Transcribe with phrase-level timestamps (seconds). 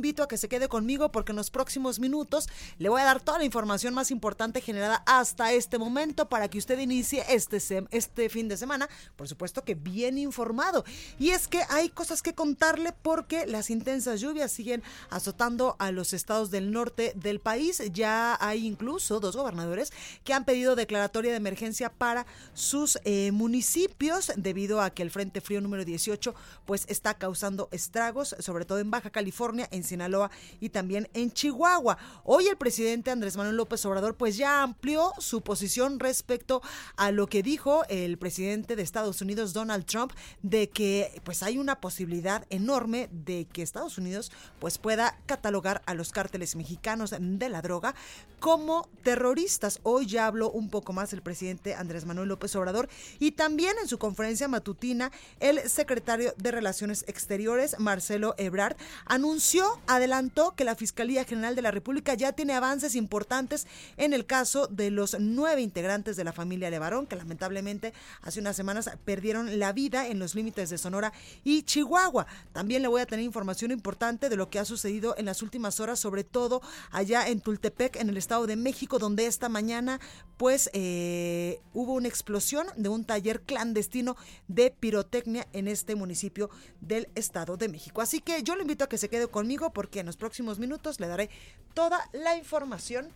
[0.00, 3.20] Invito a que se quede conmigo porque en los próximos minutos le voy a dar
[3.20, 8.30] toda la información más importante generada hasta este momento para que usted inicie este, este
[8.30, 10.84] fin de semana, por supuesto que bien informado.
[11.18, 16.14] Y es que hay cosas que contarle porque las intensas lluvias siguen azotando a los
[16.14, 17.82] estados del norte del país.
[17.92, 19.92] Ya hay incluso dos gobernadores
[20.24, 25.42] que han pedido declaratoria de emergencia para sus eh, municipios debido a que el Frente
[25.42, 30.30] Frío número 18 pues está causando estragos, sobre todo en Baja California, en Sinaloa
[30.60, 31.98] y también en Chihuahua.
[32.24, 36.62] Hoy el presidente Andrés Manuel López Obrador pues ya amplió su posición respecto
[36.96, 41.58] a lo que dijo el presidente de Estados Unidos Donald Trump de que pues hay
[41.58, 47.48] una posibilidad enorme de que Estados Unidos pues pueda catalogar a los cárteles mexicanos de
[47.48, 47.94] la droga
[48.38, 49.80] como terroristas.
[49.82, 53.88] Hoy ya habló un poco más el presidente Andrés Manuel López Obrador y también en
[53.88, 61.24] su conferencia matutina el secretario de Relaciones Exteriores Marcelo Ebrard anunció adelantó que la Fiscalía
[61.24, 66.16] General de la República ya tiene avances importantes en el caso de los nueve integrantes
[66.16, 67.92] de la familia Levarón, que lamentablemente
[68.22, 71.12] hace unas semanas perdieron la vida en los límites de Sonora
[71.44, 72.26] y Chihuahua.
[72.52, 75.80] También le voy a tener información importante de lo que ha sucedido en las últimas
[75.80, 80.00] horas, sobre todo allá en Tultepec, en el Estado de México, donde esta mañana
[80.36, 84.16] pues eh, hubo una explosión de un taller clandestino
[84.48, 86.50] de pirotecnia en este municipio
[86.80, 88.00] del Estado de México.
[88.00, 91.00] Así que yo le invito a que se quede conmigo porque en los próximos minutos
[91.00, 91.30] le daré
[91.74, 93.08] toda la información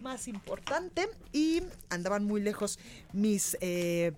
[0.00, 2.78] más importante y andaban muy lejos
[3.12, 3.56] mis...
[3.60, 4.12] Eh,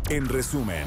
[0.10, 0.86] En resumen.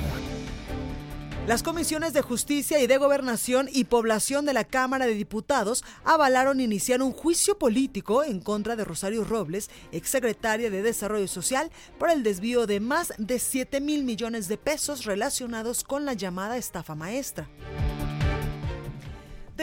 [1.46, 6.60] Las comisiones de justicia y de gobernación y población de la Cámara de Diputados avalaron
[6.60, 11.70] iniciar un juicio político en contra de Rosario Robles, exsecretaria de Desarrollo Social,
[12.00, 16.56] por el desvío de más de 7 mil millones de pesos relacionados con la llamada
[16.56, 17.48] estafa maestra.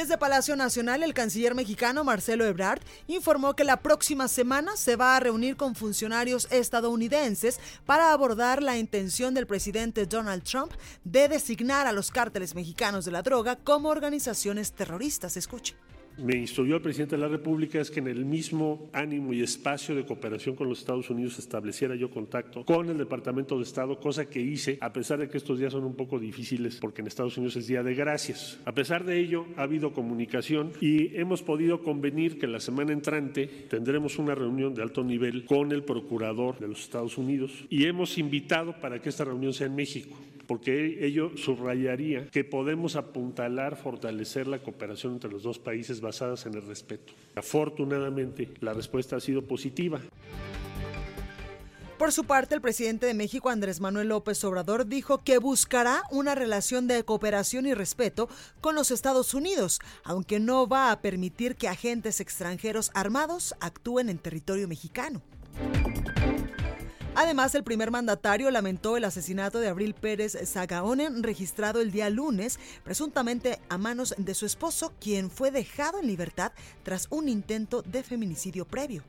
[0.03, 5.15] Desde Palacio Nacional, el canciller mexicano Marcelo Ebrard informó que la próxima semana se va
[5.15, 10.73] a reunir con funcionarios estadounidenses para abordar la intención del presidente Donald Trump
[11.05, 15.37] de designar a los cárteles mexicanos de la droga como organizaciones terroristas.
[15.37, 15.73] Escuche
[16.17, 19.95] me instruyó el presidente de la República es que en el mismo ánimo y espacio
[19.95, 24.25] de cooperación con los Estados Unidos estableciera yo contacto con el Departamento de Estado, cosa
[24.25, 27.37] que hice a pesar de que estos días son un poco difíciles porque en Estados
[27.37, 28.59] Unidos es Día de Gracias.
[28.65, 33.47] A pesar de ello, ha habido comunicación y hemos podido convenir que la semana entrante
[33.69, 38.17] tendremos una reunión de alto nivel con el Procurador de los Estados Unidos y hemos
[38.17, 40.17] invitado para que esta reunión sea en México
[40.47, 46.55] porque ello subrayaría que podemos apuntalar, fortalecer la cooperación entre los dos países basadas en
[46.55, 47.13] el respeto.
[47.35, 49.99] Afortunadamente, la respuesta ha sido positiva.
[51.97, 56.35] Por su parte, el presidente de México, Andrés Manuel López Obrador, dijo que buscará una
[56.35, 58.27] relación de cooperación y respeto
[58.59, 64.17] con los Estados Unidos, aunque no va a permitir que agentes extranjeros armados actúen en
[64.17, 65.21] territorio mexicano.
[67.15, 72.59] Además, el primer mandatario lamentó el asesinato de Abril Pérez Zagaonen, registrado el día lunes,
[72.83, 78.03] presuntamente a manos de su esposo, quien fue dejado en libertad tras un intento de
[78.03, 79.03] feminicidio previo.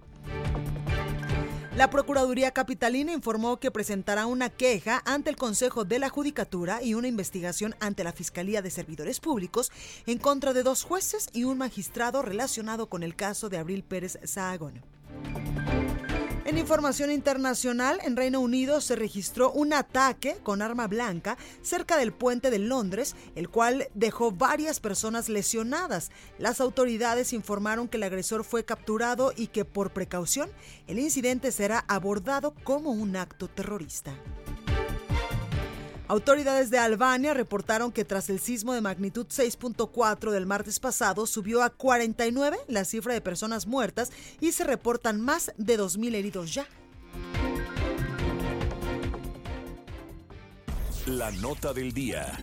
[1.76, 6.94] La Procuraduría Capitalina informó que presentará una queja ante el Consejo de la Judicatura y
[6.94, 9.72] una investigación ante la Fiscalía de Servidores Públicos
[10.06, 14.20] en contra de dos jueces y un magistrado relacionado con el caso de Abril Pérez
[14.22, 14.82] Sahagón.
[16.44, 22.12] En información internacional, en Reino Unido se registró un ataque con arma blanca cerca del
[22.12, 26.10] puente de Londres, el cual dejó varias personas lesionadas.
[26.38, 30.50] Las autoridades informaron que el agresor fue capturado y que por precaución
[30.86, 34.12] el incidente será abordado como un acto terrorista.
[36.14, 41.60] Autoridades de Albania reportaron que tras el sismo de magnitud 6.4 del martes pasado subió
[41.60, 46.68] a 49 la cifra de personas muertas y se reportan más de 2.000 heridos ya.
[51.06, 52.40] La nota del día.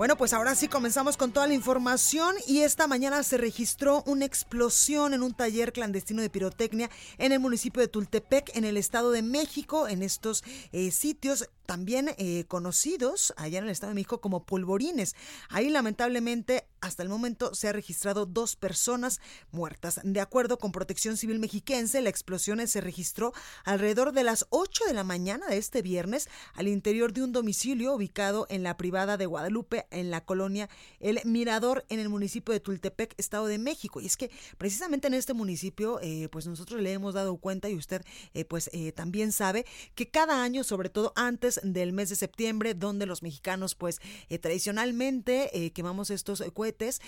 [0.00, 4.24] Bueno, pues ahora sí comenzamos con toda la información y esta mañana se registró una
[4.24, 6.88] explosión en un taller clandestino de pirotecnia
[7.18, 9.88] en el municipio de Tultepec, en el Estado de México.
[9.88, 10.42] En estos
[10.72, 15.14] eh, sitios también eh, conocidos allá en el Estado de México como polvorines.
[15.50, 19.20] Ahí lamentablemente hasta el momento se ha registrado dos personas
[19.52, 20.00] muertas.
[20.02, 23.32] De acuerdo con Protección Civil Mexiquense, la explosión se registró
[23.64, 27.94] alrededor de las 8 de la mañana de este viernes al interior de un domicilio
[27.94, 32.60] ubicado en la privada de Guadalupe, en la colonia El Mirador, en el municipio de
[32.60, 34.00] Tultepec, Estado de México.
[34.00, 37.76] Y es que precisamente en este municipio, eh, pues nosotros le hemos dado cuenta y
[37.76, 38.02] usted
[38.34, 43.06] eh, pues también sabe que cada año, sobre todo antes del mes de septiembre, donde
[43.06, 47.00] los mexicanos, pues eh, tradicionalmente eh, quemamos estos cohetes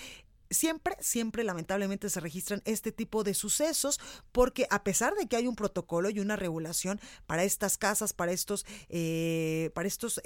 [0.53, 3.99] siempre, siempre lamentablemente se registran este tipo de sucesos
[4.31, 8.31] porque a pesar de que hay un protocolo y una regulación para estas casas, para
[8.31, 10.21] estos, eh, para estos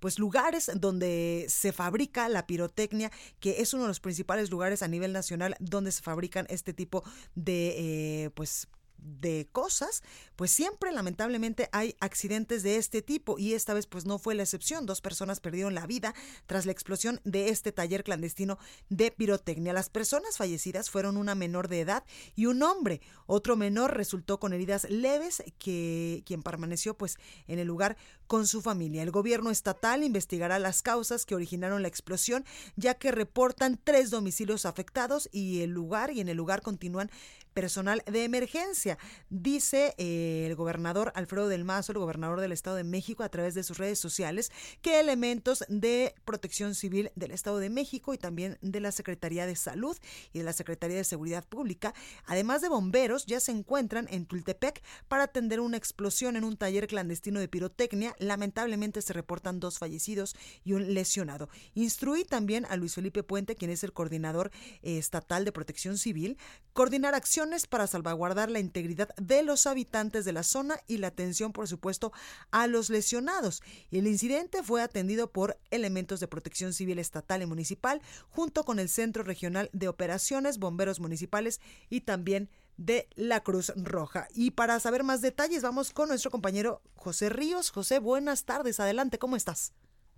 [0.00, 3.10] pues lugares donde se fabrica la pirotecnia,
[3.40, 7.04] que es uno de los principales lugares a nivel nacional donde se fabrican este tipo
[7.34, 8.68] de pues
[9.06, 10.02] de cosas,
[10.36, 14.42] pues siempre lamentablemente hay accidentes de este tipo y esta vez pues no fue la
[14.42, 14.86] excepción.
[14.86, 16.14] Dos personas perdieron la vida
[16.46, 18.58] tras la explosión de este taller clandestino
[18.88, 19.72] de pirotecnia.
[19.72, 22.04] Las personas fallecidas fueron una menor de edad
[22.34, 23.00] y un hombre.
[23.26, 28.62] Otro menor resultó con heridas leves que quien permaneció pues en el lugar con su
[28.62, 29.02] familia.
[29.02, 32.44] El gobierno estatal investigará las causas que originaron la explosión
[32.76, 37.10] ya que reportan tres domicilios afectados y el lugar y en el lugar continúan
[37.56, 38.98] personal de emergencia.
[39.30, 43.54] Dice eh, el gobernador Alfredo del Mazo, el gobernador del Estado de México, a través
[43.54, 44.52] de sus redes sociales,
[44.82, 49.56] que elementos de protección civil del Estado de México y también de la Secretaría de
[49.56, 49.96] Salud
[50.34, 51.94] y de la Secretaría de Seguridad Pública,
[52.26, 56.86] además de bomberos, ya se encuentran en Tultepec para atender una explosión en un taller
[56.86, 58.14] clandestino de pirotecnia.
[58.18, 60.34] Lamentablemente se reportan dos fallecidos
[60.64, 61.48] y un lesionado.
[61.74, 64.50] Instruí también a Luis Felipe Puente, quien es el coordinador
[64.82, 66.38] eh, estatal de protección civil,
[66.72, 71.52] coordinar acciones para salvaguardar la integridad de los habitantes de la zona y la atención,
[71.52, 72.12] por supuesto,
[72.50, 73.62] a los lesionados.
[73.90, 78.88] El incidente fue atendido por elementos de protección civil estatal y municipal, junto con el
[78.88, 84.28] Centro Regional de Operaciones, bomberos municipales y también de la Cruz Roja.
[84.34, 87.70] Y para saber más detalles, vamos con nuestro compañero José Ríos.
[87.70, 88.80] José, buenas tardes.
[88.80, 89.72] Adelante, ¿cómo estás?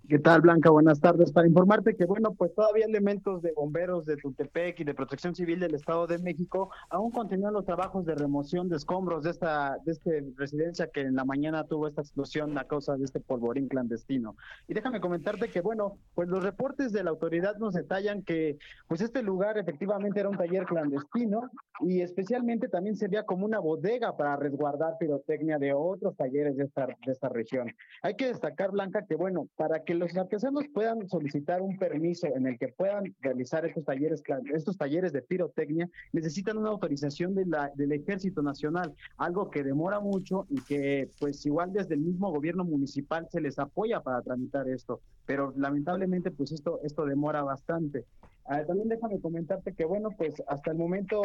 [0.09, 0.71] ¿Qué tal, Blanca?
[0.71, 1.33] Buenas tardes.
[1.33, 5.61] Para informarte que, bueno, pues todavía elementos de bomberos de Tultepec y de Protección Civil
[5.61, 9.93] del Estado de México aún continúan los trabajos de remoción de escombros de esta de
[9.93, 14.35] este residencia que en la mañana tuvo esta explosión a causa de este polvorín clandestino.
[14.67, 18.57] Y déjame comentarte que, bueno, pues los reportes de la autoridad nos detallan que,
[18.87, 24.17] pues este lugar efectivamente era un taller clandestino y especialmente también servía como una bodega
[24.17, 27.71] para resguardar pirotecnia de otros talleres de esta, de esta región.
[28.01, 32.47] Hay que destacar, Blanca, que, bueno, para que los artesanos puedan solicitar un permiso en
[32.47, 34.23] el que puedan realizar estos talleres,
[34.55, 40.61] estos talleres de pirotecnia, necesitan una autorización del Ejército Nacional, algo que demora mucho y
[40.63, 45.53] que pues igual desde el mismo gobierno municipal se les apoya para tramitar esto, pero
[45.57, 48.05] lamentablemente pues esto, esto demora bastante.
[48.51, 51.23] Ah, también déjame comentarte que, bueno, pues hasta el momento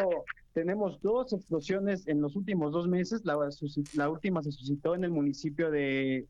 [0.51, 3.24] tenemos dos explosiones en los últimos dos meses.
[3.24, 3.38] La,
[3.96, 6.27] la última se suscitó en el municipio de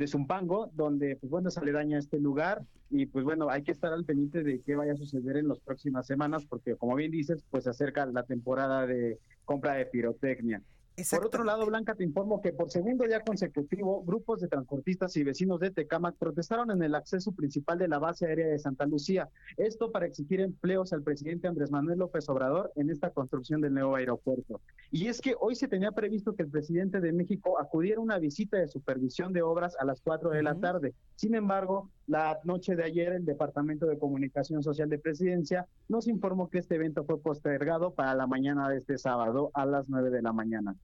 [0.00, 3.70] de Zumpango, donde, pues bueno, se le daña este lugar y pues bueno, hay que
[3.70, 7.10] estar al pendiente de qué vaya a suceder en las próximas semanas, porque como bien
[7.10, 10.62] dices, pues se acerca la temporada de compra de pirotecnia.
[11.10, 15.24] Por otro lado, Blanca, te informo que por segundo día consecutivo, grupos de transportistas y
[15.24, 19.28] vecinos de Tecámac protestaron en el acceso principal de la base aérea de Santa Lucía.
[19.56, 23.96] Esto para exigir empleos al presidente Andrés Manuel López Obrador en esta construcción del nuevo
[23.96, 24.60] aeropuerto.
[24.90, 28.18] Y es que hoy se tenía previsto que el presidente de México acudiera a una
[28.18, 30.94] visita de supervisión de obras a las 4 de la tarde.
[31.16, 36.50] Sin embargo, la noche de ayer, el Departamento de Comunicación Social de Presidencia nos informó
[36.50, 40.20] que este evento fue postergado para la mañana de este sábado a las 9 de
[40.20, 40.74] la mañana.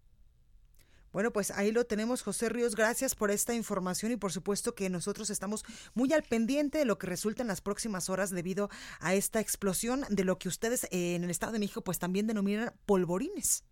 [1.13, 2.77] Bueno, pues ahí lo tenemos, José Ríos.
[2.77, 5.65] Gracias por esta información y por supuesto que nosotros estamos
[5.95, 8.69] muy al pendiente de lo que resulta en las próximas horas debido
[9.01, 12.29] a esta explosión de lo que ustedes eh, en el Estado de México pues también
[12.29, 13.65] denominan polvorines.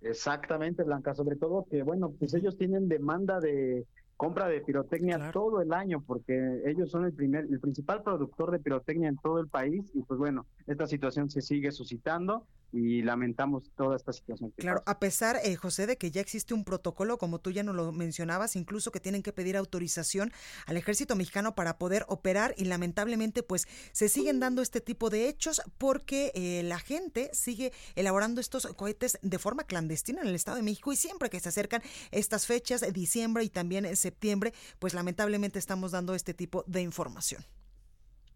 [0.00, 3.84] Exactamente, Blanca, sobre todo que, bueno, pues ellos tienen demanda de
[4.20, 8.58] compra de pirotecnia todo el año porque ellos son el primer el principal productor de
[8.58, 13.70] pirotecnia en todo el país y pues bueno, esta situación se sigue suscitando y lamentamos
[13.76, 14.52] toda esta situación.
[14.56, 17.74] claro, a pesar, eh, José, de que ya existe un protocolo, como tú ya nos
[17.74, 20.32] lo mencionabas, incluso que tienen que pedir autorización
[20.66, 25.28] al ejército mexicano para poder operar y lamentablemente pues se siguen dando este tipo de
[25.28, 30.56] hechos porque eh, la gente sigue elaborando estos cohetes de forma clandestina en el Estado
[30.56, 34.94] de México y siempre que se acercan estas fechas, diciembre y también en septiembre, pues
[34.94, 37.44] lamentablemente estamos dando este tipo de información.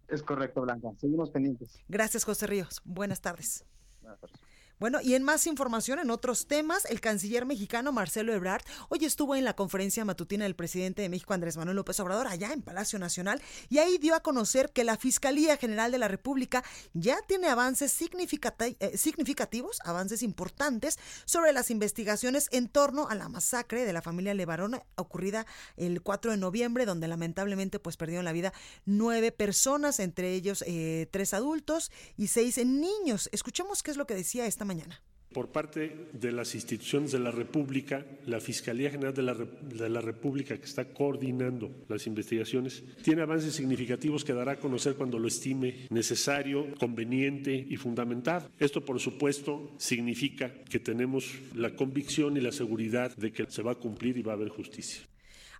[0.09, 0.91] Es correcto, Blanca.
[1.01, 1.81] Seguimos pendientes.
[1.89, 2.83] Gracias, José Ríos.
[2.85, 3.65] Buenas tardes.
[4.05, 4.44] Matters
[4.81, 9.37] Bueno, y en más información, en otros temas, el canciller mexicano Marcelo Ebrard hoy estuvo
[9.37, 12.99] en la conferencia matutina del presidente de México, Andrés Manuel López Obrador, allá en Palacio
[12.99, 17.47] Nacional, y ahí dio a conocer que la Fiscalía General de la República ya tiene
[17.47, 24.03] avances eh, significativos, avances importantes sobre las investigaciones en torno a la masacre de la
[24.03, 28.53] familia Levarón ocurrida el 4 de noviembre, donde lamentablemente pues perdieron la vida
[28.87, 33.29] nueve personas, entre ellos eh, tres adultos y seis niños.
[33.31, 35.01] Escuchemos qué es lo que decía esta mañana.
[35.33, 40.01] Por parte de las instituciones de la República, la Fiscalía General de la, de la,
[40.01, 45.27] República, que está coordinando las investigaciones, tiene avances significativos que dará a conocer cuando lo
[45.27, 48.49] estime necesario, conveniente y fundamentado.
[48.61, 53.73] Esto, por supuesto, significa que tenemos la convicción y la seguridad de que se va
[53.73, 55.03] a cumplir y va a haber justicia.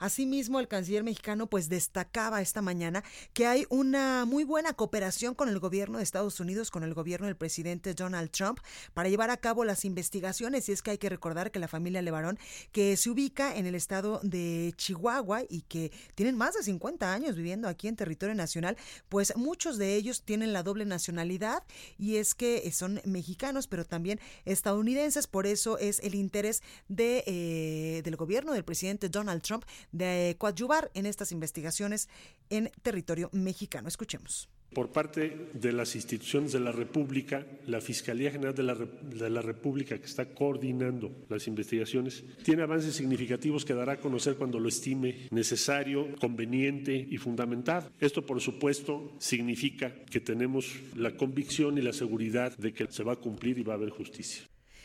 [0.05, 5.49] Asimismo, el canciller mexicano pues destacaba esta mañana que hay una muy buena cooperación con
[5.49, 8.59] el gobierno de Estados Unidos, con el gobierno del presidente Donald Trump,
[8.93, 10.69] para llevar a cabo las investigaciones.
[10.69, 12.39] Y es que hay que recordar que la familia Levarón,
[12.71, 17.35] que se ubica en el estado de Chihuahua y que tienen más de 50 años
[17.35, 18.77] viviendo aquí en territorio nacional,
[19.09, 21.63] pues muchos de ellos tienen la doble nacionalidad
[21.97, 25.27] y es que son mexicanos, pero también estadounidenses.
[25.27, 30.91] Por eso es el interés de, eh, del gobierno del presidente Donald Trump de coadyuvar
[30.95, 32.09] en estas investigaciones
[32.51, 33.89] en territorio mexicano.
[33.89, 34.49] Escuchemos.
[34.75, 39.41] Por parte de las instituciones de la República, la Fiscalía General de la, de la,
[39.41, 44.69] República, que está coordinando las investigaciones, tiene avances significativos que dará a conocer cuando lo
[44.69, 47.93] estime necesario, conveniente y fundamentado.
[48.01, 53.13] Esto, por supuesto, significa que tenemos la convicción y la seguridad de que se va
[53.13, 54.43] a cumplir y va a haber justicia.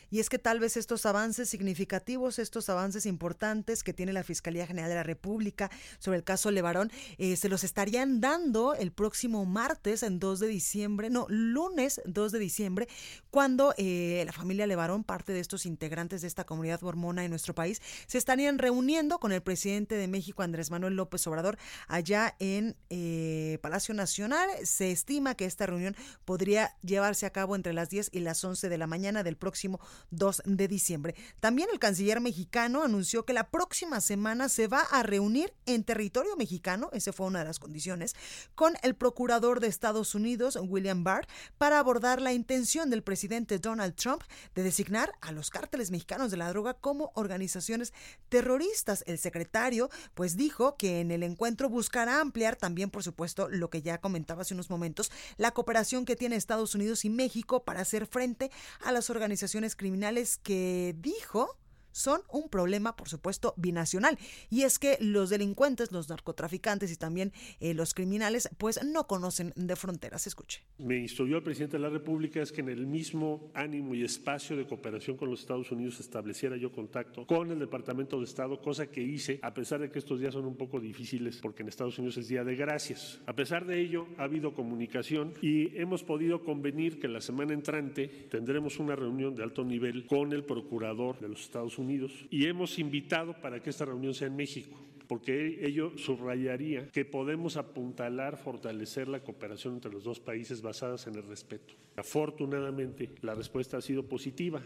[0.09, 4.67] Y es que tal vez estos avances significativos, estos avances importantes que tiene la Fiscalía
[4.67, 9.45] General de la República sobre el caso Levarón, eh, se los estarían dando el próximo
[9.45, 12.87] martes, en 2 de diciembre, no, lunes 2 de diciembre,
[13.31, 17.53] cuando eh, la familia Levarón, parte de estos integrantes de esta comunidad mormona en nuestro
[17.55, 22.75] país, se estarían reuniendo con el presidente de México, Andrés Manuel López Obrador, allá en
[22.89, 24.49] eh, Palacio Nacional.
[24.63, 28.69] Se estima que esta reunión podría llevarse a cabo entre las 10 y las 11
[28.69, 29.79] de la mañana del próximo
[30.11, 31.15] 2 de diciembre.
[31.39, 36.35] También el canciller mexicano anunció que la próxima semana se va a reunir en territorio
[36.35, 38.15] mexicano, esa fue una de las condiciones,
[38.55, 43.95] con el procurador de Estados Unidos, William Barr, para abordar la intención del presidente Donald
[43.95, 44.23] Trump
[44.55, 47.93] de designar a los cárteles mexicanos de la droga como organizaciones
[48.29, 49.03] terroristas.
[49.07, 53.81] El secretario pues dijo que en el encuentro buscará ampliar también, por supuesto, lo que
[53.81, 58.05] ya comentaba hace unos momentos, la cooperación que tiene Estados Unidos y México para hacer
[58.05, 58.51] frente
[58.83, 61.57] a las organizaciones criminales que dijo
[61.91, 64.17] son un problema, por supuesto, binacional.
[64.49, 69.53] Y es que los delincuentes, los narcotraficantes y también eh, los criminales, pues no conocen
[69.55, 70.27] de fronteras.
[70.27, 70.63] Escuche.
[70.77, 74.55] Me instruyó el presidente de la República es que en el mismo ánimo y espacio
[74.55, 78.87] de cooperación con los Estados Unidos estableciera yo contacto con el Departamento de Estado, cosa
[78.87, 81.97] que hice, a pesar de que estos días son un poco difíciles porque en Estados
[81.97, 83.19] Unidos es Día de Gracias.
[83.25, 88.07] A pesar de ello, ha habido comunicación y hemos podido convenir que la semana entrante
[88.29, 91.88] tendremos una reunión de alto nivel con el Procurador de los Estados Unidos
[92.29, 94.79] y hemos invitado para que esta reunión sea en México
[95.09, 101.15] porque ello subrayaría que podemos apuntalar, fortalecer la cooperación entre los dos países basadas en
[101.15, 101.73] el respeto.
[101.95, 104.61] Afortunadamente, la respuesta ha sido positiva.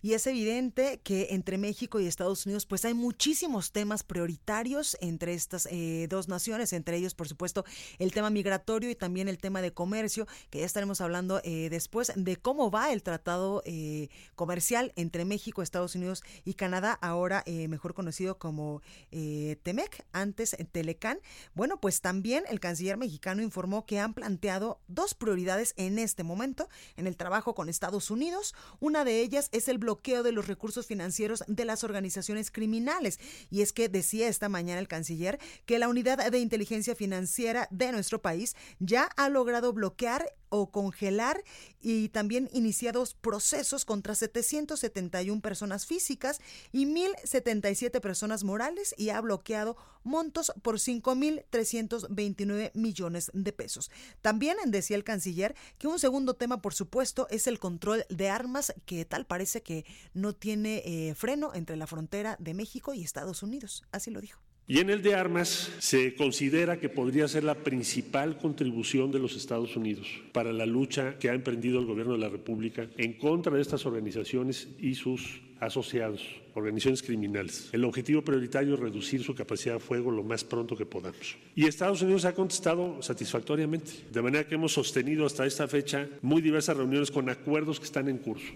[0.00, 5.34] Y es evidente que entre México y Estados Unidos pues hay muchísimos temas prioritarios entre
[5.34, 7.64] estas eh, dos naciones, entre ellos por supuesto
[7.98, 12.12] el tema migratorio y también el tema de comercio, que ya estaremos hablando eh, después
[12.14, 17.94] de cómo va el tratado eh, comercial entre México, Estados Unidos y Canadá, ahora mejor
[17.94, 21.18] conocido como TEMEC, antes Telecan.
[21.54, 26.68] Bueno, pues también el canciller mexicano informó que han planteado dos prioridades en este momento
[26.96, 28.54] en el trabajo con Estados Unidos.
[28.80, 33.20] Una de ellas es el bloqueo de los recursos financieros de las organizaciones criminales.
[33.50, 37.92] Y es que decía esta mañana el canciller que la unidad de inteligencia financiera de
[37.92, 41.44] nuestro país ya ha logrado bloquear o congelar
[41.80, 46.40] y también iniciados procesos contra 771 personas físicas
[46.72, 53.90] y 1.077 personas morales y ha bloqueado montos por 5.329 millones de pesos.
[54.22, 58.74] También decía el canciller que un segundo tema, por supuesto, es el control de armas
[58.86, 59.84] que tal parece que
[60.14, 63.84] no tiene eh, freno entre la frontera de México y Estados Unidos.
[63.92, 64.40] Así lo dijo.
[64.70, 69.34] Y en el de armas se considera que podría ser la principal contribución de los
[69.34, 73.54] Estados Unidos para la lucha que ha emprendido el gobierno de la República en contra
[73.54, 76.22] de estas organizaciones y sus asociados,
[76.54, 77.70] organizaciones criminales.
[77.72, 81.38] El objetivo prioritario es reducir su capacidad de fuego lo más pronto que podamos.
[81.54, 86.42] Y Estados Unidos ha contestado satisfactoriamente, de manera que hemos sostenido hasta esta fecha muy
[86.42, 88.52] diversas reuniones con acuerdos que están en curso.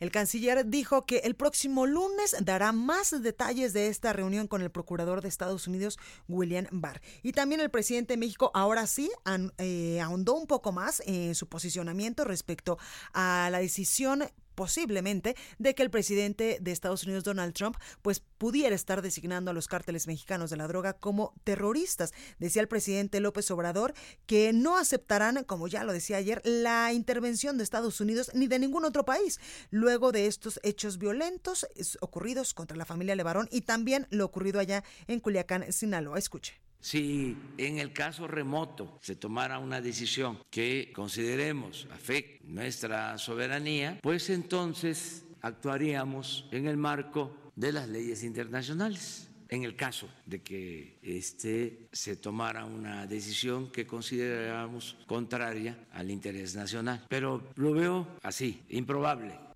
[0.00, 4.70] El canciller dijo que el próximo lunes dará más detalles de esta reunión con el
[4.70, 7.00] procurador de Estados Unidos, William Barr.
[7.22, 9.10] Y también el presidente de México ahora sí
[9.58, 12.78] eh, ahondó un poco más en su posicionamiento respecto
[13.12, 14.24] a la decisión
[14.60, 19.54] posiblemente de que el presidente de Estados Unidos, Donald Trump, pues pudiera estar designando a
[19.54, 22.12] los cárteles mexicanos de la droga como terroristas.
[22.38, 23.94] Decía el presidente López Obrador
[24.26, 28.58] que no aceptarán, como ya lo decía ayer, la intervención de Estados Unidos ni de
[28.58, 29.40] ningún otro país
[29.70, 31.66] luego de estos hechos violentos
[32.02, 36.18] ocurridos contra la familia Levarón y también lo ocurrido allá en Culiacán, Sinaloa.
[36.18, 36.60] Escuche.
[36.80, 44.30] Si en el caso remoto se tomara una decisión que consideremos afecte nuestra soberanía, pues
[44.30, 49.26] entonces actuaríamos en el marco de las leyes internacionales.
[49.50, 56.54] En el caso de que este, se tomara una decisión que consideráramos contraria al interés
[56.54, 57.04] nacional.
[57.08, 59.49] Pero lo veo así, improbable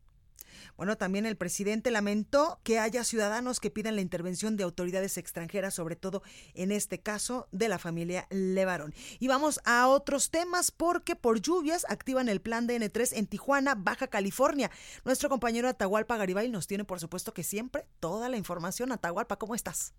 [0.76, 5.74] bueno, también el presidente lamentó que haya ciudadanos que pidan la intervención de autoridades extranjeras,
[5.74, 6.22] sobre todo
[6.54, 8.92] en este caso de la familia Levarón.
[9.20, 13.74] Y vamos a otros temas porque por lluvias activan el plan de N3 en Tijuana,
[13.76, 14.70] Baja California.
[15.04, 18.92] Nuestro compañero Atahualpa Garibay nos tiene, por supuesto que siempre, toda la información.
[18.92, 19.94] Atahualpa, ¿cómo estás?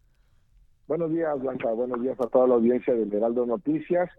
[0.87, 1.71] Buenos días, Blanca.
[1.71, 4.09] Buenos días a toda la audiencia de Heraldo Noticias.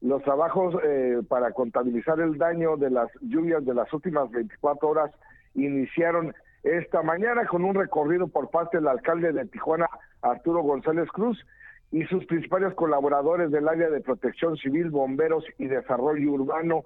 [0.00, 5.10] Los trabajos eh, para contabilizar el daño de las lluvias de las últimas 24 horas
[5.54, 9.88] iniciaron esta mañana con un recorrido por parte del alcalde de Tijuana,
[10.22, 11.44] Arturo González Cruz,
[11.92, 16.84] y sus principales colaboradores del área de protección civil, bomberos y desarrollo urbano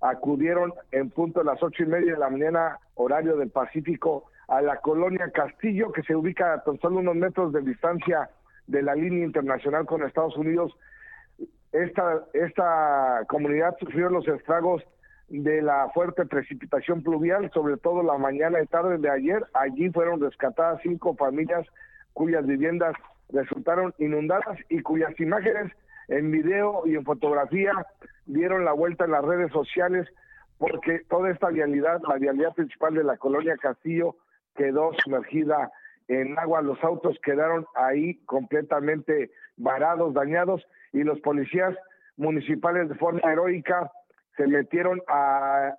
[0.00, 4.60] acudieron en punto a las ocho y media de la mañana, horario del Pacífico, a
[4.60, 8.30] la colonia Castillo, que se ubica a tan solo unos metros de distancia
[8.66, 10.76] de la línea internacional con Estados Unidos.
[11.72, 14.82] Esta, esta comunidad sufrió los estragos
[15.30, 19.44] de la fuerte precipitación pluvial, sobre todo la mañana y tarde de ayer.
[19.54, 21.66] Allí fueron rescatadas cinco familias
[22.12, 22.94] cuyas viviendas
[23.30, 25.72] resultaron inundadas y cuyas imágenes
[26.08, 27.72] en video y en fotografía
[28.26, 30.08] dieron la vuelta en las redes sociales
[30.58, 34.16] porque toda esta vialidad, la vialidad principal de la colonia Castillo,
[34.56, 35.70] quedó sumergida
[36.08, 36.60] en agua.
[36.60, 41.76] Los autos quedaron ahí completamente varados, dañados y los policías
[42.16, 43.90] municipales de forma heroica
[44.40, 45.76] se metieron a,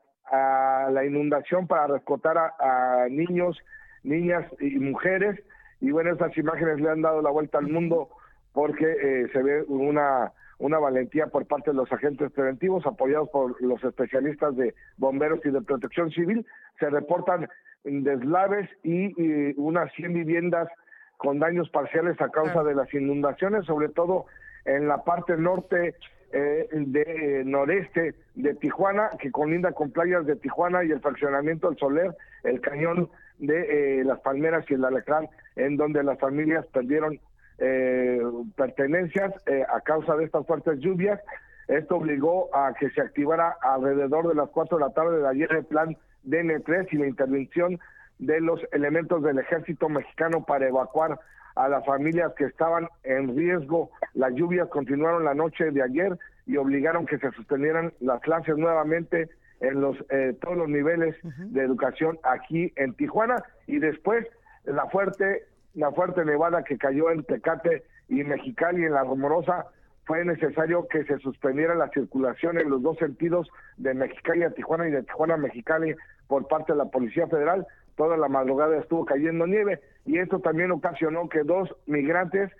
[0.91, 3.57] la inundación para rescatar a, niños,
[4.03, 5.41] niñas y mujeres.
[5.81, 8.09] Y bueno, estas imágenes le han dado la vuelta al mundo
[8.53, 13.61] porque eh, se ve una, una valentía por parte de los agentes preventivos apoyados por
[13.61, 16.45] los especialistas de bomberos y de protección civil.
[16.79, 17.49] Se reportan
[17.83, 20.69] deslaves y, y unas 100 viviendas
[21.17, 24.27] con daños parciales a causa de las inundaciones, sobre todo
[24.65, 25.95] en la parte norte
[26.33, 31.77] eh, de noreste de Tijuana, que colinda con playas de Tijuana y el fraccionamiento del
[31.77, 37.19] Soler, el cañón de eh, las Palmeras y el Alacrán, en donde las familias perdieron
[37.57, 38.21] eh,
[38.55, 39.33] pertenencias
[39.69, 41.19] a causa de estas fuertes lluvias.
[41.67, 45.51] Esto obligó a que se activara alrededor de las 4 de la tarde de ayer
[45.51, 47.79] el plan DN3 y la intervención
[48.19, 51.19] de los elementos del ejército mexicano para evacuar
[51.55, 53.91] a las familias que estaban en riesgo.
[54.13, 59.29] Las lluvias continuaron la noche de ayer y obligaron que se sostuvieran las clases nuevamente
[59.59, 64.25] en los eh, todos los niveles de educación aquí en Tijuana y después
[64.65, 69.67] la fuerte la fuerte nevada que cayó en Tecate y Mexicali en la Romorosa
[70.05, 74.87] fue necesario que se suspendiera la circulación en los dos sentidos de Mexicali a Tijuana
[74.87, 75.95] y de Tijuana a Mexicali
[76.27, 77.65] por parte de la Policía Federal.
[77.95, 82.51] Toda la madrugada estuvo cayendo nieve y esto también ocasionó que dos migrantes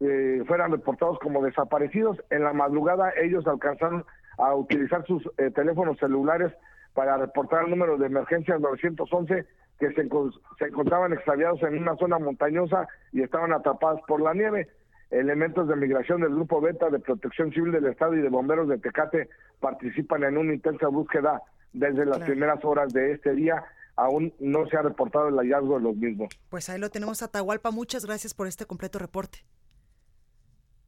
[0.00, 2.22] eh, fueran reportados como desaparecidos.
[2.30, 4.04] En la madrugada ellos alcanzaron
[4.38, 6.52] a utilizar sus eh, teléfonos celulares
[6.94, 9.46] para reportar el número de emergencia 911
[9.78, 10.08] que se,
[10.58, 14.68] se encontraban extraviados en una zona montañosa y estaban atrapados por la nieve.
[15.10, 18.78] Elementos de migración del Grupo Beta de Protección Civil del Estado y de Bomberos de
[18.78, 23.64] Tecate participan en una intensa búsqueda desde las primeras horas de este día.
[23.96, 26.28] Aún no se ha reportado el hallazgo de los mismos.
[26.48, 27.70] Pues ahí lo tenemos, Atahualpa.
[27.70, 29.44] Muchas gracias por este completo reporte.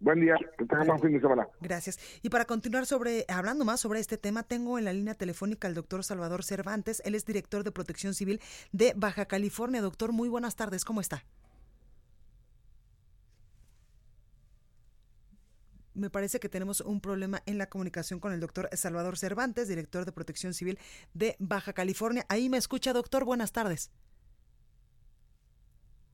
[0.02, 1.46] Buen día, que tengan fin de semana.
[1.60, 1.96] Gracias.
[2.22, 5.74] Y para continuar sobre, hablando más sobre este tema, tengo en la línea telefónica al
[5.74, 7.00] doctor Salvador Cervantes.
[7.04, 8.40] Él es director de Protección Civil
[8.72, 9.80] de Baja California.
[9.80, 10.84] Doctor, muy buenas tardes.
[10.84, 11.24] ¿Cómo está?
[15.94, 20.04] Me parece que tenemos un problema en la comunicación con el doctor Salvador Cervantes, director
[20.04, 20.78] de Protección Civil
[21.14, 22.24] de Baja California.
[22.28, 23.24] Ahí me escucha, doctor.
[23.24, 23.90] Buenas tardes.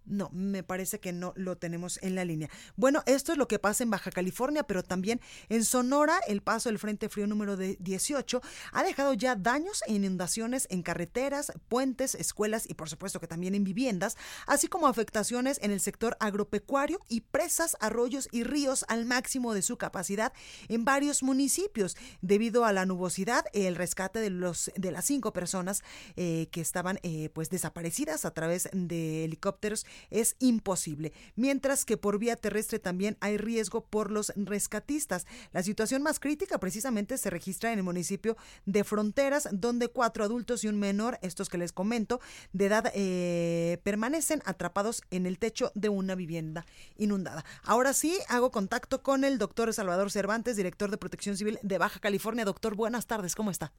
[0.08, 2.48] No, me parece que no lo tenemos en la línea.
[2.76, 6.68] Bueno, esto es lo que pasa en Baja California, pero también en Sonora, el paso
[6.68, 8.40] del Frente Frío número 18
[8.72, 13.54] ha dejado ya daños e inundaciones en carreteras, puentes, escuelas y por supuesto que también
[13.54, 14.16] en viviendas,
[14.46, 19.62] así como afectaciones en el sector agropecuario y presas, arroyos y ríos al máximo de
[19.62, 20.32] su capacidad
[20.68, 21.96] en varios municipios.
[22.22, 25.82] Debido a la nubosidad, el rescate de los de las cinco personas
[26.16, 32.18] eh, que estaban eh, pues desaparecidas a través de helicópteros es imposible, mientras que por
[32.18, 35.26] vía terrestre también hay riesgo por los rescatistas.
[35.52, 40.64] La situación más crítica precisamente se registra en el municipio de Fronteras, donde cuatro adultos
[40.64, 42.20] y un menor, estos que les comento,
[42.52, 47.44] de edad eh, permanecen atrapados en el techo de una vivienda inundada.
[47.62, 52.00] Ahora sí, hago contacto con el doctor Salvador Cervantes, director de Protección Civil de Baja
[52.00, 52.44] California.
[52.44, 53.72] Doctor, buenas tardes, ¿cómo está?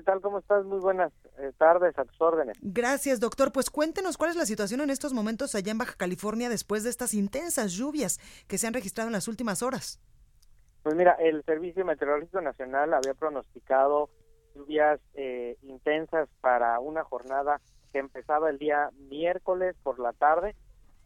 [0.00, 0.22] ¿Qué tal?
[0.22, 0.64] ¿Cómo estás?
[0.64, 2.56] Muy buenas eh, tardes, a tus órdenes.
[2.62, 3.52] Gracias, doctor.
[3.52, 6.88] Pues cuéntenos cuál es la situación en estos momentos allá en Baja California después de
[6.88, 10.00] estas intensas lluvias que se han registrado en las últimas horas.
[10.82, 14.08] Pues mira, el Servicio Meteorológico Nacional había pronosticado
[14.54, 17.60] lluvias eh, intensas para una jornada
[17.92, 20.56] que empezaba el día miércoles por la tarde,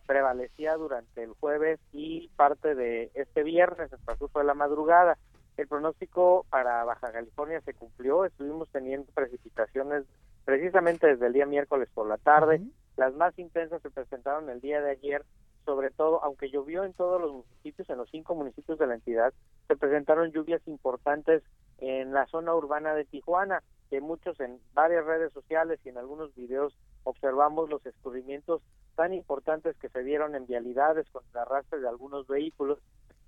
[0.06, 5.18] prevalecía durante el jueves y parte de este viernes, el transcurso de la madrugada.
[5.56, 10.04] El pronóstico para Baja California se cumplió, estuvimos teniendo precipitaciones
[10.44, 12.60] precisamente desde el día miércoles por la tarde,
[12.96, 15.24] las más intensas se presentaron el día de ayer,
[15.64, 19.32] sobre todo, aunque llovió en todos los municipios, en los cinco municipios de la entidad,
[19.66, 21.42] se presentaron lluvias importantes
[21.78, 26.34] en la zona urbana de Tijuana, que muchos en varias redes sociales y en algunos
[26.34, 28.62] videos observamos los escurrimientos
[28.94, 32.78] tan importantes que se dieron en vialidades con el arrastre de algunos vehículos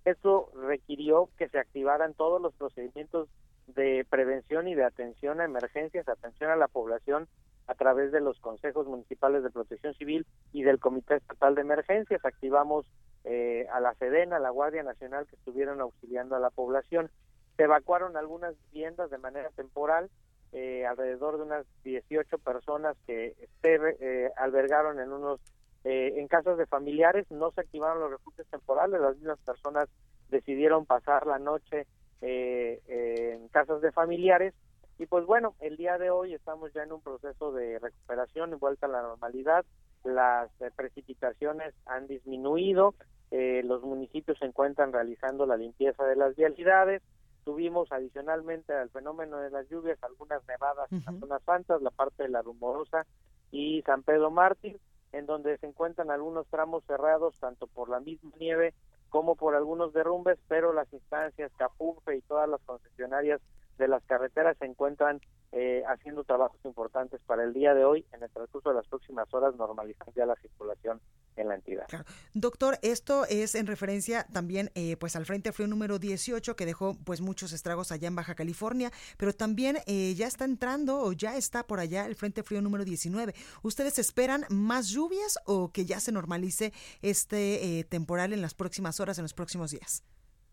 [0.07, 3.29] eso requirió que se activaran todos los procedimientos
[3.67, 7.29] de prevención y de atención a emergencias, atención a la población
[7.67, 12.25] a través de los consejos municipales de protección civil y del Comité Estatal de Emergencias.
[12.25, 12.87] Activamos
[13.25, 17.11] eh, a la Sedena, a la Guardia Nacional que estuvieron auxiliando a la población.
[17.57, 20.09] Se evacuaron algunas viviendas de manera temporal,
[20.53, 25.41] eh, alrededor de unas 18 personas que se eh, albergaron en unos
[25.89, 29.89] eh, en casas de familiares no se activaron los refugios temporales, las mismas personas
[30.31, 31.87] decidieron pasar la noche
[32.23, 34.53] eh, en casas de familiares.
[34.99, 38.55] Y pues bueno, el día de hoy estamos ya en un proceso de recuperación y
[38.57, 39.65] vuelta a la normalidad,
[40.03, 42.95] las eh, precipitaciones han disminuido,
[43.31, 47.01] los municipios se encuentran realizando la limpieza de las vialidades,
[47.45, 52.25] tuvimos adicionalmente al fenómeno de las lluvias algunas nevadas en las zonas santas, la parte
[52.25, 53.07] de la Rumorosa
[53.53, 54.81] y San Pedro Mártir,
[55.17, 58.75] en donde se encuentran algunos tramos cerrados tanto por la misma nieve
[59.09, 63.41] como por algunos derrumbes, pero las instancias Capufe y todas las concesionarias
[63.79, 65.21] de las carreteras se encuentran
[65.59, 68.05] eh, haciendo trabajos importantes para el día de hoy.
[68.13, 71.01] En el transcurso de las próximas horas normalizar ya la circulación
[71.35, 71.87] en la entidad.
[72.35, 76.95] Doctor, esto es en referencia también eh, pues al Frente Frío número 18 que dejó
[77.07, 81.39] pues muchos estragos allá en Baja California, pero también eh, ya está entrando o ya
[81.39, 83.33] está por allá el Frente Frío número 19.
[83.63, 89.17] ¿Ustedes esperan más lluvias o que ya se normalice este temporal en las próximas horas,
[89.17, 90.05] en los próximos días?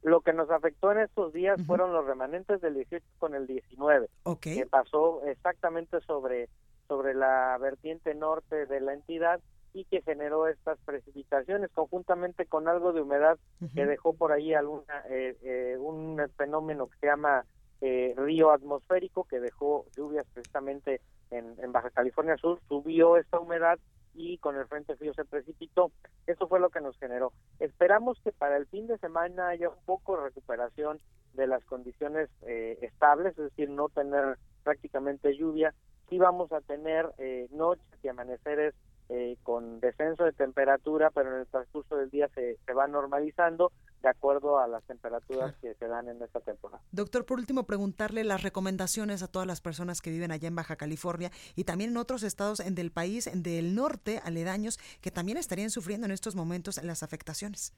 [0.04, 4.10] Lo que nos afectó en estos días fueron los remanentes del 18 con el 19,
[4.42, 6.50] que pasó exactamente sobre,
[6.88, 9.40] sobre la vertiente norte de la entidad
[9.74, 13.40] y que generó estas precipitaciones conjuntamente con algo de humedad
[13.74, 17.46] que dejó por ahí alguna eh, eh, un fenómeno que se llama
[17.82, 23.80] eh, río atmosférico que dejó lluvias precisamente en, en Baja California Sur, subió esta humedad
[24.14, 25.92] y con el frente frío se precipitó.
[26.28, 27.34] Eso fue lo que nos generó.
[27.60, 31.00] Esperamos que para el fin de semana haya un poco de recuperación
[31.34, 35.74] de las condiciones eh, estables, es decir, no tener prácticamente lluvia.
[36.10, 38.76] Sí vamos a tener eh, noches y amaneceres
[39.14, 43.72] eh, con descenso de temperatura, pero en el transcurso del día se, se va normalizando
[44.02, 46.82] de acuerdo a las temperaturas que se dan en esta temporada.
[46.92, 50.78] Doctor, por último, preguntarle las recomendaciones a todas las personas que viven allá en Baja
[50.78, 55.38] California y también en otros estados en del país, en del norte, aledaños, que también
[55.38, 57.72] estarían sufriendo en estos momentos las afectaciones.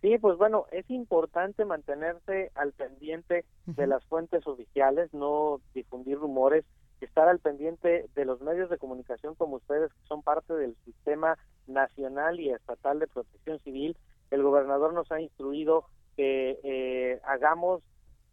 [0.00, 6.64] Sí, pues bueno, es importante mantenerse al pendiente de las fuentes oficiales, no difundir rumores,
[7.00, 11.38] estar al pendiente de los medios de comunicación como ustedes, que son parte del sistema
[11.66, 13.96] nacional y estatal de protección civil.
[14.30, 15.84] El gobernador nos ha instruido
[16.16, 17.82] que eh, hagamos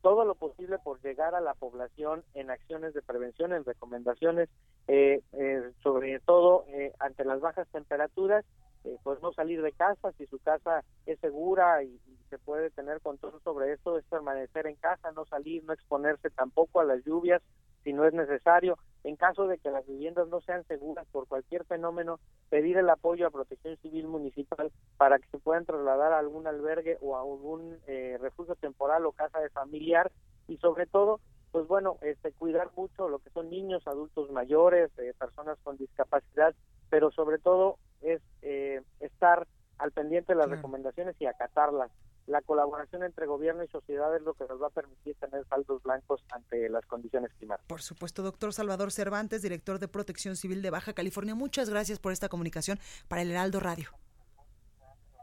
[0.04, 4.50] todo lo posible por llegar a la población en acciones de prevención, en recomendaciones,
[4.88, 8.44] eh, eh, sobre todo eh, ante las bajas temperaturas,
[8.84, 12.72] eh, pues no salir de casa, si su casa es segura y, y, se puede
[12.72, 17.04] tener control sobre esto, es permanecer en casa, no salir, no exponerse tampoco a las
[17.06, 17.44] lluvias
[17.84, 18.78] si no es necesario.
[19.04, 22.20] En caso de que las viviendas no sean seguras por cualquier fenómeno,
[22.50, 26.98] pedir el apoyo a Protección Civil Municipal para que se puedan trasladar a algún albergue
[27.02, 30.12] o a algún eh, refugio temporal o casa de familiar
[30.48, 31.20] y sobre todo
[31.54, 36.56] pues bueno, este, cuidar mucho lo que son niños, adultos mayores, eh, personas con discapacidad,
[36.90, 41.92] pero sobre todo es eh, estar al pendiente de las recomendaciones y acatarlas.
[42.28, 45.84] La colaboración entre gobierno y sociedad es lo que nos va a permitir tener saldos
[45.84, 47.68] blancos ante las condiciones climáticas.
[47.68, 52.14] Por supuesto, doctor Salvador Cervantes, director de Protección Civil de Baja California, muchas gracias por
[52.14, 53.90] esta comunicación para el Heraldo Radio.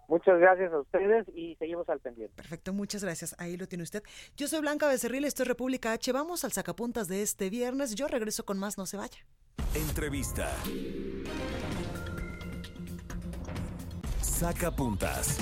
[0.08, 2.34] Muchas gracias a ustedes y seguimos al pendiente.
[2.34, 3.36] Perfecto, muchas gracias.
[3.38, 4.02] Ahí lo tiene usted.
[4.36, 6.10] Yo soy Blanca Becerril, esto es República H.
[6.10, 7.94] Vamos al sacapuntas de este viernes.
[7.94, 9.24] Yo regreso con más, no se vaya.
[9.72, 10.50] Entrevista.
[14.20, 15.38] Sacapuntas.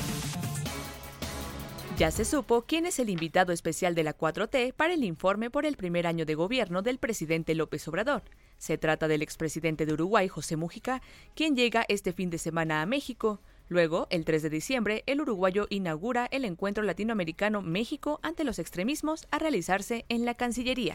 [1.99, 5.67] Ya se supo quién es el invitado especial de la 4T para el informe por
[5.67, 8.23] el primer año de gobierno del presidente López Obrador.
[8.57, 11.03] Se trata del expresidente de Uruguay, José Mujica,
[11.35, 13.41] quien llega este fin de semana a México.
[13.69, 19.27] Luego, el 3 de diciembre, el uruguayo inaugura el encuentro latinoamericano México ante los extremismos
[19.33, 20.95] a realizarse en la Cancillería.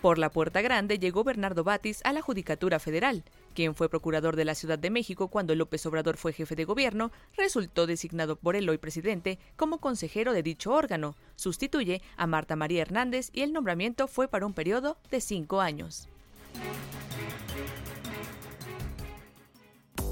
[0.00, 4.44] Por la puerta grande llegó Bernardo Batis a la Judicatura Federal, quien fue procurador de
[4.44, 8.68] la Ciudad de México cuando López Obrador fue jefe de gobierno, resultó designado por el
[8.68, 11.14] hoy presidente como consejero de dicho órgano.
[11.36, 16.08] Sustituye a Marta María Hernández y el nombramiento fue para un periodo de cinco años.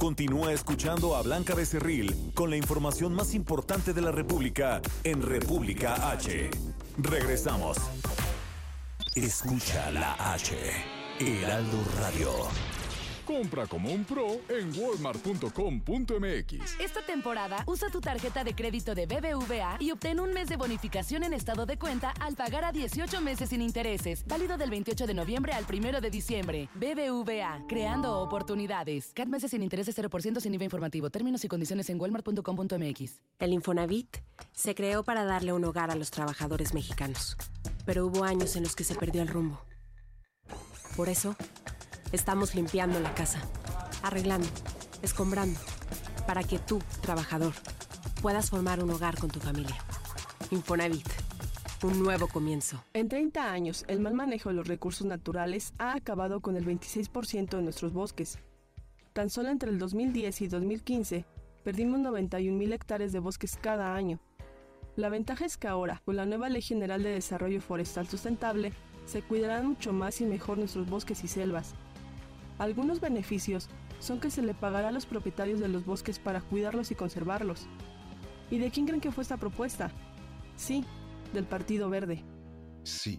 [0.00, 6.11] Continúa escuchando a Blanca Becerril con la información más importante de la República en República
[6.11, 6.50] H.
[6.96, 7.76] Regresamos.
[9.14, 10.57] Escucha la H.
[11.18, 12.80] Heraldo Radio.
[13.31, 16.81] Compra como un pro en walmart.com.mx.
[16.81, 21.23] Esta temporada usa tu tarjeta de crédito de BBVA y obtén un mes de bonificación
[21.23, 24.27] en estado de cuenta al pagar a 18 meses sin intereses.
[24.27, 26.69] Válido del 28 de noviembre al 1 de diciembre.
[26.75, 29.12] BBVA, creando oportunidades.
[29.14, 31.09] CAT meses sin intereses 0% sin IVA informativo.
[31.09, 33.21] Términos y condiciones en walmart.com.mx.
[33.38, 34.16] El Infonavit
[34.53, 37.37] se creó para darle un hogar a los trabajadores mexicanos.
[37.87, 39.61] Pero hubo años en los que se perdió el rumbo.
[40.97, 41.37] Por eso,
[42.12, 43.40] Estamos limpiando la casa,
[44.03, 44.49] arreglando,
[45.01, 45.61] escombrando,
[46.27, 47.53] para que tú, trabajador,
[48.20, 49.77] puedas formar un hogar con tu familia.
[50.51, 51.07] Infonavit,
[51.85, 52.83] un nuevo comienzo.
[52.94, 57.51] En 30 años, el mal manejo de los recursos naturales ha acabado con el 26%
[57.51, 58.40] de nuestros bosques.
[59.12, 61.25] Tan solo entre el 2010 y 2015,
[61.62, 64.18] perdimos 91 mil hectáreas de bosques cada año.
[64.96, 68.73] La ventaja es que ahora, con la nueva Ley General de Desarrollo Forestal Sustentable,
[69.07, 71.75] se cuidarán mucho más y mejor nuestros bosques y selvas,
[72.61, 73.68] algunos beneficios
[74.01, 77.66] son que se le pagará a los propietarios de los bosques para cuidarlos y conservarlos.
[78.51, 79.90] ¿Y de quién creen que fue esta propuesta?
[80.57, 80.85] Sí,
[81.33, 82.23] del Partido Verde.
[82.85, 83.18] Sí,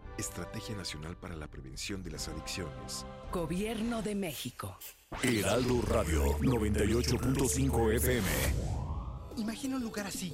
[0.17, 3.05] Estrategia Nacional para la Prevención de las Adicciones.
[3.31, 4.77] Gobierno de México.
[5.23, 8.27] Heraldo Radio 98.5 FM.
[9.37, 10.33] Imagina un lugar así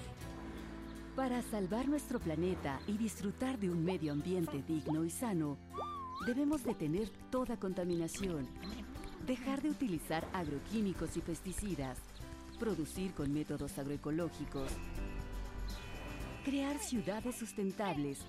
[1.15, 5.57] Para salvar nuestro planeta y disfrutar de un medio ambiente digno y sano,
[6.25, 8.47] debemos detener toda contaminación,
[9.25, 11.97] dejar de utilizar agroquímicos y pesticidas,
[12.57, 14.71] producir con métodos agroecológicos,
[16.45, 18.19] crear ciudades sustentables,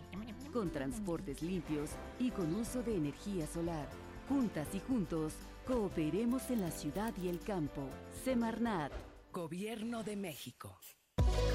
[0.53, 3.89] con transportes limpios y con uso de energía solar.
[4.29, 5.35] Juntas y juntos,
[5.67, 7.89] cooperemos en la ciudad y el campo.
[8.25, 8.93] Semarnat.
[9.33, 10.79] Gobierno de México.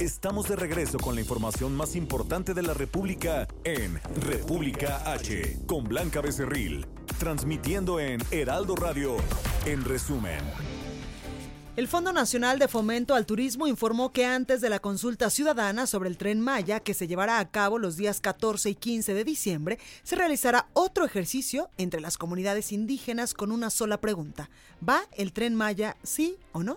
[0.00, 5.84] Estamos de regreso con la información más importante de la República en República H, con
[5.84, 6.84] Blanca Becerril,
[7.18, 9.16] transmitiendo en Heraldo Radio,
[9.64, 10.40] en resumen.
[11.76, 16.10] El Fondo Nacional de Fomento al Turismo informó que antes de la consulta ciudadana sobre
[16.10, 19.78] el tren Maya, que se llevará a cabo los días 14 y 15 de diciembre,
[20.02, 24.50] se realizará otro ejercicio entre las comunidades indígenas con una sola pregunta.
[24.86, 26.76] ¿Va el tren Maya sí o no?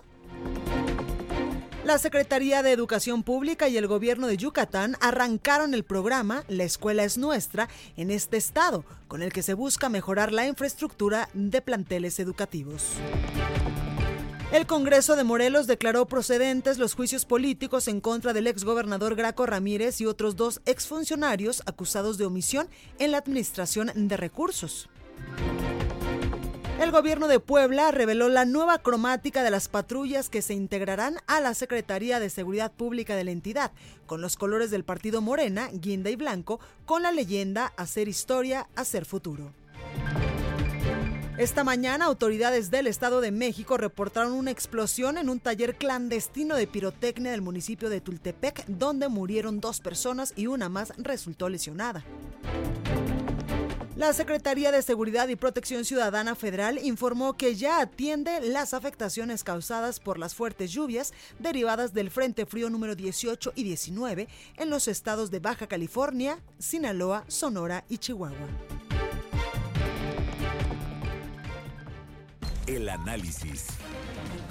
[1.84, 7.04] La Secretaría de Educación Pública y el Gobierno de Yucatán arrancaron el programa La Escuela
[7.04, 12.20] es Nuestra en este estado, con el que se busca mejorar la infraestructura de planteles
[12.20, 12.84] educativos.
[14.52, 20.02] El Congreso de Morelos declaró procedentes los juicios políticos en contra del exgobernador Graco Ramírez
[20.02, 24.90] y otros dos exfuncionarios acusados de omisión en la administración de recursos.
[26.80, 31.38] El gobierno de Puebla reveló la nueva cromática de las patrullas que se integrarán a
[31.38, 33.70] la Secretaría de Seguridad Pública de la entidad,
[34.06, 39.04] con los colores del partido Morena, guinda y blanco, con la leyenda Hacer historia, hacer
[39.04, 39.52] futuro.
[41.36, 46.66] Esta mañana, autoridades del Estado de México reportaron una explosión en un taller clandestino de
[46.66, 52.06] pirotecnia del municipio de Tultepec, donde murieron dos personas y una más resultó lesionada.
[54.00, 60.00] La Secretaría de Seguridad y Protección Ciudadana Federal informó que ya atiende las afectaciones causadas
[60.00, 65.30] por las fuertes lluvias derivadas del Frente Frío número 18 y 19 en los estados
[65.30, 68.48] de Baja California, Sinaloa, Sonora y Chihuahua.
[72.66, 73.66] El análisis.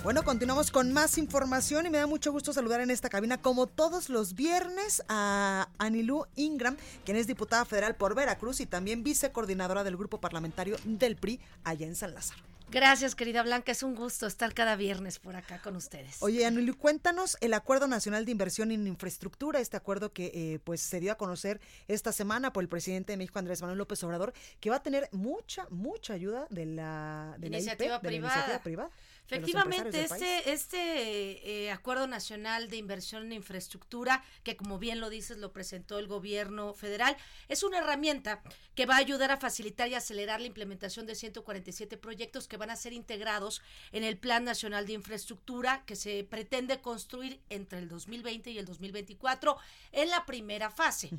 [0.02, 3.68] Bueno, continuamos con más información y me da mucho gusto saludar en esta cabina, como
[3.68, 9.84] todos los viernes, a Anilú Ingram, quien es diputada federal por Veracruz y también vicecoordinadora
[9.84, 12.42] del grupo parlamentario del PRI allá en San Lázaro.
[12.72, 13.72] Gracias, querida Blanca.
[13.72, 16.18] Es un gusto estar cada viernes por acá con ustedes.
[16.20, 20.80] Oye, Anilú, cuéntanos el Acuerdo Nacional de Inversión en Infraestructura, este acuerdo que eh, pues
[20.80, 24.34] se dio a conocer esta semana por el presidente de México, Andrés Manuel López Obrador,
[24.60, 28.12] que va a tener mucha, mucha ayuda de la, de iniciativa, la IP, privada.
[28.12, 28.92] De la iniciativa privada.
[29.30, 35.38] Efectivamente, este, este eh, Acuerdo Nacional de Inversión en Infraestructura, que como bien lo dices,
[35.38, 37.15] lo presentó el gobierno federal,
[37.48, 38.42] es una herramienta
[38.76, 42.70] que va a ayudar a facilitar y acelerar la implementación de 147 proyectos que van
[42.70, 43.62] a ser integrados
[43.92, 48.65] en el Plan Nacional de Infraestructura que se pretende construir entre el 2020 y el
[48.65, 49.58] 2024
[49.92, 51.10] en la primera fase.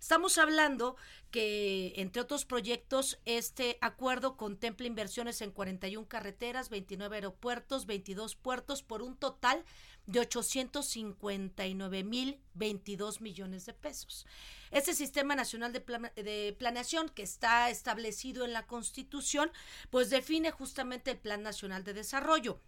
[0.00, 0.96] Estamos hablando
[1.30, 8.82] que, entre otros proyectos, este acuerdo contempla inversiones en 41 carreteras, 29 aeropuertos, 22 puertos
[8.82, 9.64] por un total
[10.06, 14.26] de 859 mil 22 millones de pesos.
[14.70, 15.80] Este Sistema Nacional de,
[16.16, 19.50] de, Planeación que está establecido en la Constitución,
[19.90, 22.60] pues define justamente el Plan Nacional de Desarrollo.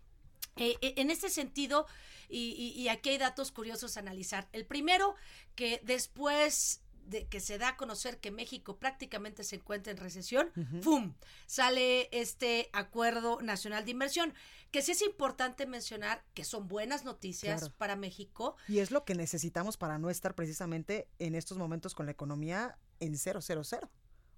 [0.56, 1.86] Eh, en este sentido,
[2.28, 4.48] y, y, y aquí hay datos curiosos a analizar.
[4.52, 5.14] El primero,
[5.54, 10.52] que después de que se da a conocer que México prácticamente se encuentra en recesión,
[10.80, 11.14] ¡fum!
[11.46, 14.32] Sale este acuerdo nacional de inversión,
[14.70, 18.56] que sí es importante mencionar que son buenas noticias para México.
[18.68, 22.78] Y es lo que necesitamos para no estar precisamente en estos momentos con la economía
[23.00, 23.42] en 000 o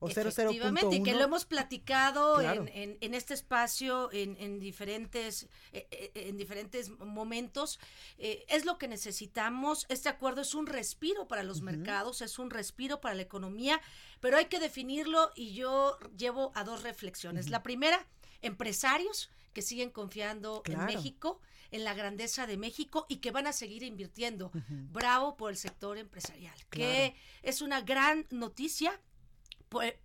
[0.09, 6.11] Efectivamente, y que lo hemos platicado en, en, este espacio en, en diferentes, eh, eh,
[6.15, 7.79] en diferentes momentos.
[8.19, 9.87] Eh, es lo que necesitamos.
[9.89, 13.81] Este acuerdo es un respiro para los mercados, es un respiro para la economía,
[14.21, 17.49] pero hay que definirlo y yo llevo a dos reflexiones.
[17.49, 18.05] La primera,
[18.41, 21.41] empresarios que siguen confiando en México,
[21.71, 24.51] en la grandeza de México y que van a seguir invirtiendo.
[24.69, 29.01] Bravo por el sector empresarial, que es una gran noticia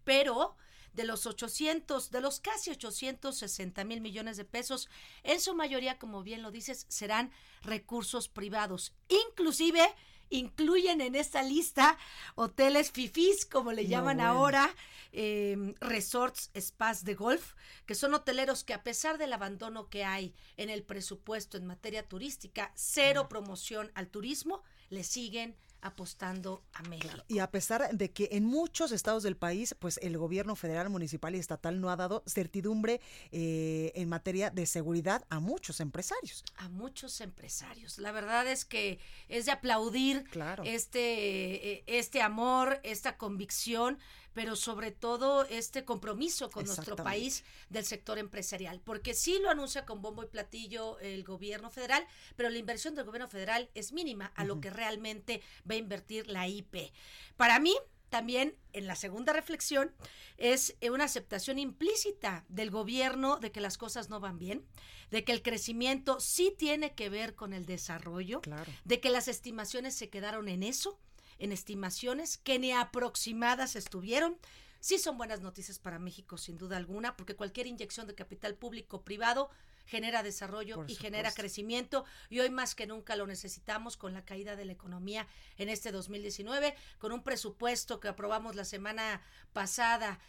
[0.04, 0.56] pero
[0.93, 4.89] de los 800, de los casi 860 mil millones de pesos,
[5.24, 7.32] en su mayoría, como bien lo dices, serán
[7.62, 8.93] recursos privados.
[9.10, 9.93] Inclusive
[10.30, 11.97] incluyen en esta lista
[12.36, 14.69] hoteles fifís, como le llaman ahora,
[15.11, 17.53] em, resorts, spas de golf,
[17.86, 22.07] que son hoteleros que a pesar del abandono que hay en el presupuesto en materia
[22.07, 27.23] turística, cero promoción al turismo, le siguen apostando a México.
[27.28, 31.36] Y a pesar de que en muchos estados del país, pues el gobierno federal, municipal
[31.36, 33.01] y estatal no ha dado certidumbre
[33.32, 36.43] eh, en materia de seguridad a muchos empresarios.
[36.57, 37.97] A muchos empresarios.
[37.97, 38.99] La verdad es que
[39.30, 40.25] es de aplaudir
[40.63, 43.99] este, eh, este amor, esta convicción
[44.38, 49.84] pero sobre todo este compromiso con nuestro país del sector empresarial, porque sí lo anuncia
[49.84, 54.28] con bombo y platillo el gobierno federal, pero la inversión del gobierno federal es mínima
[54.36, 56.94] a lo que realmente va a invertir la IP.
[57.36, 57.76] Para mí,
[58.10, 59.92] también en la segunda reflexión
[60.38, 64.64] es una aceptación implícita del gobierno de que las cosas no van bien,
[65.10, 68.42] de que el crecimiento sí tiene que ver con el desarrollo,
[68.86, 71.00] de que las estimaciones se quedaron en eso
[71.40, 74.38] en estimaciones que ni aproximadas estuvieron.
[74.80, 79.02] Sí son buenas noticias para México, sin duda alguna, porque cualquier inyección de capital público
[79.02, 79.50] privado
[79.88, 84.56] genera desarrollo y genera crecimiento y hoy más que nunca lo necesitamos con la caída
[84.56, 85.28] de la economía
[85.58, 89.22] en este 2019, con un presupuesto que aprobamos la semana
[89.54, 90.20] pasada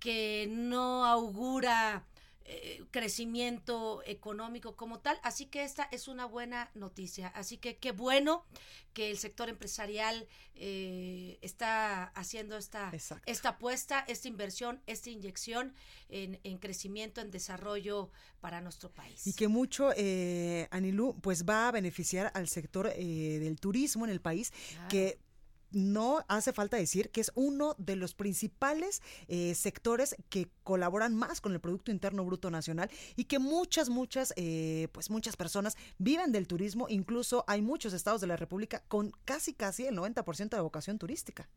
[0.00, 2.04] que no augura
[2.50, 5.20] eh, crecimiento económico como tal.
[5.22, 7.28] Así que esta es una buena noticia.
[7.28, 8.46] Así que qué bueno
[8.94, 12.90] que el sector empresarial eh, está haciendo esta,
[13.26, 15.74] esta apuesta, esta inversión, esta inyección
[16.08, 19.26] en, crecimiento, en desarrollo para nuestro país.
[19.26, 24.10] Y que mucho, eh, Anilú, pues va a beneficiar al sector eh, del turismo en
[24.10, 24.52] el país,
[24.88, 25.18] que
[25.70, 31.40] no hace falta decir que es uno de los principales eh, sectores que colaboran más
[31.40, 36.32] con el Producto Interno Bruto Nacional y que muchas, muchas, eh, pues muchas personas viven
[36.32, 36.86] del turismo.
[36.88, 41.48] Incluso hay muchos estados de la República con casi, casi el 90% de vocación turística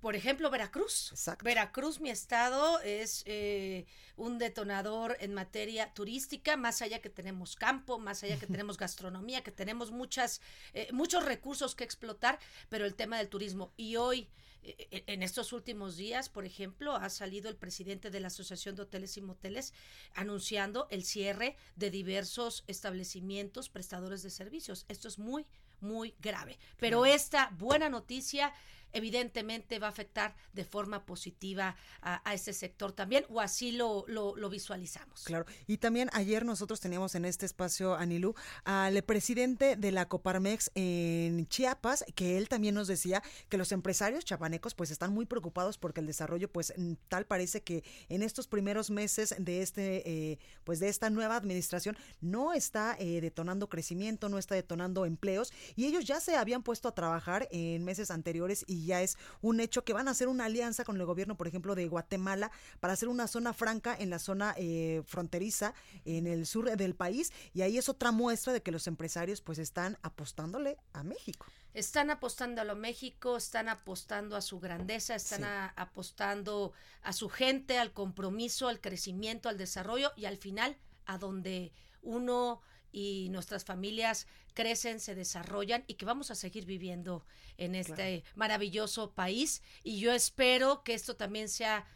[0.00, 1.12] por ejemplo, Veracruz.
[1.42, 3.86] Veracruz, mi estado, es eh,
[4.16, 9.42] un detonador en materia turística, más allá que tenemos campo, más allá que tenemos gastronomía,
[9.42, 10.40] que tenemos muchas,
[10.72, 12.38] eh, muchos recursos que explotar,
[12.68, 13.72] pero el tema del turismo.
[13.76, 14.28] Y hoy,
[14.62, 18.82] eh, en estos últimos días, por ejemplo, ha salido el presidente de la Asociación de
[18.82, 19.74] Hoteles y Moteles
[20.14, 24.86] anunciando el cierre de diversos establecimientos prestadores de servicios.
[24.88, 25.46] Esto es muy,
[25.80, 26.58] muy grave.
[26.78, 28.52] Pero esta buena noticia
[28.92, 34.50] evidentemente va a afectar de forma positiva a, ese sector también, o así lo, lo,
[34.50, 35.22] visualizamos.
[35.24, 38.34] Claro, y también ayer nosotros teníamos en este espacio, Anilú,
[38.64, 44.24] al presidente de la Coparmex en Chiapas, que él también nos decía que los empresarios
[44.24, 46.72] chapanecos pues están muy preocupados porque el desarrollo pues
[47.08, 51.96] tal parece que en estos primeros meses de este eh, pues de esta nueva administración
[52.20, 56.88] no está eh, detonando crecimiento, no está detonando empleos y ellos ya se habían puesto
[56.88, 60.46] a trabajar en meses anteriores y ya es un hecho que van a hacer una
[60.46, 62.50] alianza con el gobierno, por ejemplo, de Guatemala
[62.80, 65.74] para hacer una zona franca en la zona eh, fronteriza
[66.04, 69.58] en el sur del país y ahí es otra muestra de que los empresarios pues
[69.58, 71.46] están apostándole a México.
[71.72, 75.44] Están apostando a lo México, están apostando a su grandeza, están
[75.76, 76.72] apostando
[77.02, 80.76] a su gente, al compromiso, al crecimiento, al desarrollo y al final
[81.06, 81.72] a donde
[82.02, 82.60] uno
[82.92, 87.24] y nuestras familias crecen, se desarrollan y que vamos a seguir viviendo
[87.56, 89.62] en este maravilloso país.
[89.82, 91.86] Y yo espero que esto también sea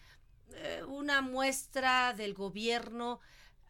[0.53, 3.21] eh, una muestra del gobierno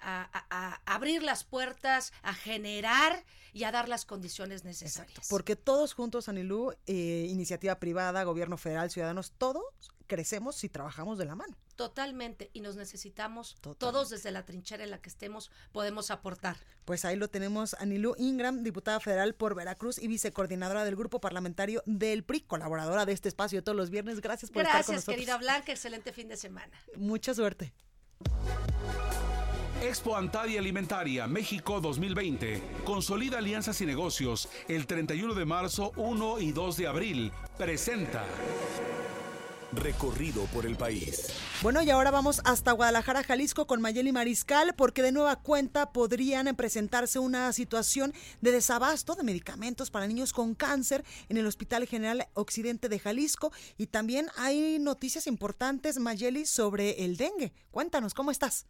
[0.06, 5.26] a, abrir las puertas, a generar y a dar las condiciones necesarias.
[5.30, 11.24] porque todos juntos, Anilú, eh, iniciativa privada, gobierno federal, ciudadanos, todos crecemos si trabajamos de
[11.24, 11.56] la mano.
[11.76, 16.56] Totalmente, y nos necesitamos todos desde la trinchera en la que estemos, podemos aportar.
[16.84, 21.82] Pues ahí lo tenemos, Anilú Ingram, diputada federal por Veracruz y vicecoordinadora del grupo parlamentario
[21.86, 24.20] del PRI, colaboradora de este espacio todos los viernes.
[24.20, 25.16] Gracias por estar con nosotros.
[25.16, 26.72] Gracias, querida Blanca, excelente fin de semana.
[26.96, 27.72] Mucha suerte.
[29.82, 32.62] Expo Antadia Alimentaria México 2020.
[32.84, 37.32] Consolida alianzas y negocios el 31 de marzo, 1 y 2 de abril.
[37.58, 38.24] Presenta.
[39.76, 41.28] Recorrido por el país.
[41.62, 46.54] Bueno, y ahora vamos hasta Guadalajara, Jalisco, con Mayeli Mariscal, porque de nueva cuenta podrían
[46.56, 52.28] presentarse una situación de desabasto de medicamentos para niños con cáncer en el Hospital General
[52.34, 53.52] Occidente de Jalisco.
[53.76, 57.52] Y también hay noticias importantes, Mayeli, sobre el dengue.
[57.70, 58.66] Cuéntanos, ¿cómo estás?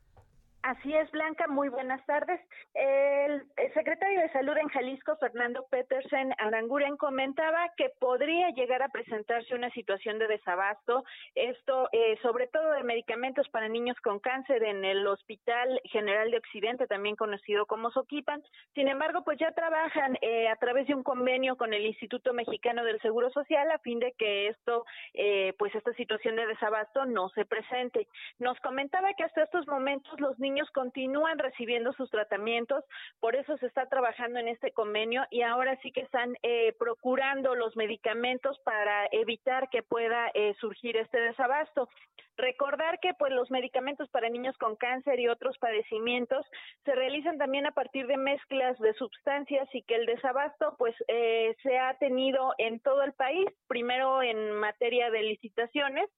[0.64, 2.40] Así es, Blanca, muy buenas tardes.
[2.72, 3.42] El,
[3.74, 9.68] secretario de Salud en Jalisco, Fernando Petersen Aranguren, comentaba que podría llegar a presentarse una
[9.70, 11.04] situación de desabasto,
[11.34, 16.38] esto eh, sobre todo de medicamentos para niños con cáncer en el Hospital General de
[16.38, 18.42] Occidente, también conocido como Soquipan.
[18.74, 22.84] Sin embargo, pues ya trabajan eh, a través de un convenio con el Instituto Mexicano
[22.84, 27.28] del Seguro Social a fin de que esto, eh, pues esta situación de desabasto no
[27.30, 28.08] se presente.
[28.38, 32.84] Nos comentaba que hasta estos momentos los niños niños continúan recibiendo sus tratamientos,
[33.18, 37.56] por eso se está trabajando en este convenio y ahora sí que están eh, procurando
[37.56, 41.88] los medicamentos para evitar que pueda eh, surgir este desabasto.
[42.36, 46.46] Recordar que pues los medicamentos para niños con cáncer y otros padecimientos
[46.84, 51.56] se realizan también a partir de mezclas de sustancias y que el desabasto pues eh,
[51.62, 56.08] se ha tenido en todo el país, primero en materia de licitaciones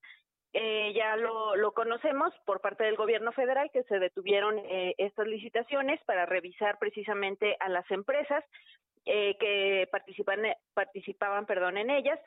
[0.58, 5.26] eh, ya lo, lo, conocemos por parte del gobierno federal que se detuvieron eh, estas
[5.26, 8.42] licitaciones para revisar precisamente a las empresas
[9.04, 10.40] eh, que participan,
[10.72, 12.18] participaban perdón, en ellas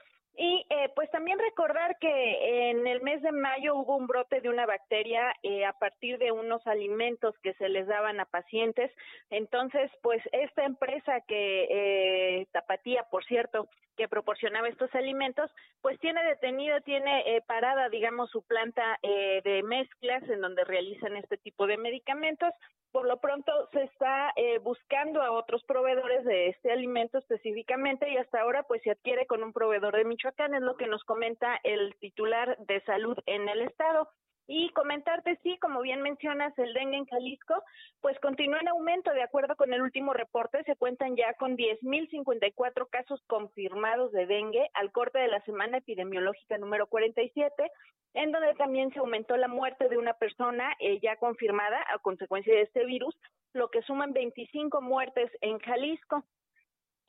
[0.41, 4.47] y eh, pues también recordar que en el mes de mayo hubo un brote de
[4.47, 8.89] una bacteria eh, a partir de unos alimentos que se les daban a pacientes.
[9.30, 13.67] Entonces, pues esta empresa que eh, Tapatía, por cierto,
[14.00, 19.62] que proporcionaba estos alimentos, pues tiene detenido, tiene eh, parada, digamos, su planta eh, de
[19.62, 22.54] mezclas en donde realizan este tipo de medicamentos.
[22.93, 28.16] Por lo pronto se está eh, buscando a otros proveedores de este alimento específicamente y
[28.16, 31.60] hasta ahora pues se adquiere con un proveedor de Michoacán, es lo que nos comenta
[31.64, 34.08] el titular de salud en el estado.
[34.52, 37.54] Y comentarte, sí, como bien mencionas, el dengue en Jalisco,
[38.02, 39.12] pues continúa en aumento.
[39.12, 44.68] De acuerdo con el último reporte, se cuentan ya con 10.054 casos confirmados de dengue
[44.74, 47.72] al corte de la semana epidemiológica número 47,
[48.16, 52.52] en donde también se aumentó la muerte de una persona eh, ya confirmada a consecuencia
[52.52, 53.16] de este virus,
[53.54, 56.26] lo que suman 25 muertes en Jalisco.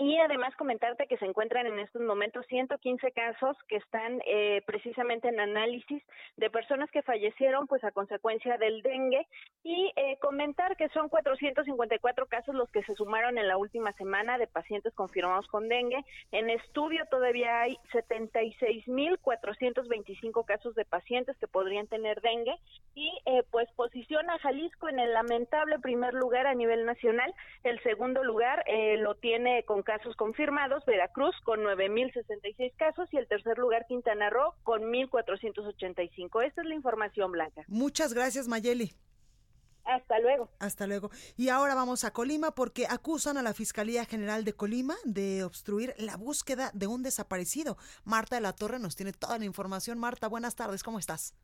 [0.01, 5.29] Y además comentarte que se encuentran en estos momentos 115 casos que están eh, precisamente
[5.29, 6.03] en análisis
[6.39, 9.27] de personas que fallecieron pues a consecuencia del dengue
[9.63, 14.39] y eh, comentar que son 454 casos los que se sumaron en la última semana
[14.39, 16.03] de pacientes confirmados con dengue.
[16.33, 22.57] En estudio todavía hay 76.425 casos de pacientes que podrían tener dengue
[22.95, 27.35] y eh, pues posiciona a Jalisco en el lamentable primer lugar a nivel nacional.
[27.65, 33.27] El segundo lugar eh, lo tiene con casos confirmados, Veracruz con 9.066 casos y el
[33.27, 36.47] tercer lugar Quintana Roo con 1.485.
[36.47, 37.65] Esta es la información, Blanca.
[37.67, 38.93] Muchas gracias, Mayeli.
[39.83, 40.49] Hasta luego.
[40.61, 41.11] Hasta luego.
[41.37, 45.93] Y ahora vamos a Colima porque acusan a la Fiscalía General de Colima de obstruir
[45.99, 47.77] la búsqueda de un desaparecido.
[48.05, 49.99] Marta de la Torre nos tiene toda la información.
[49.99, 51.35] Marta, buenas tardes, ¿cómo estás?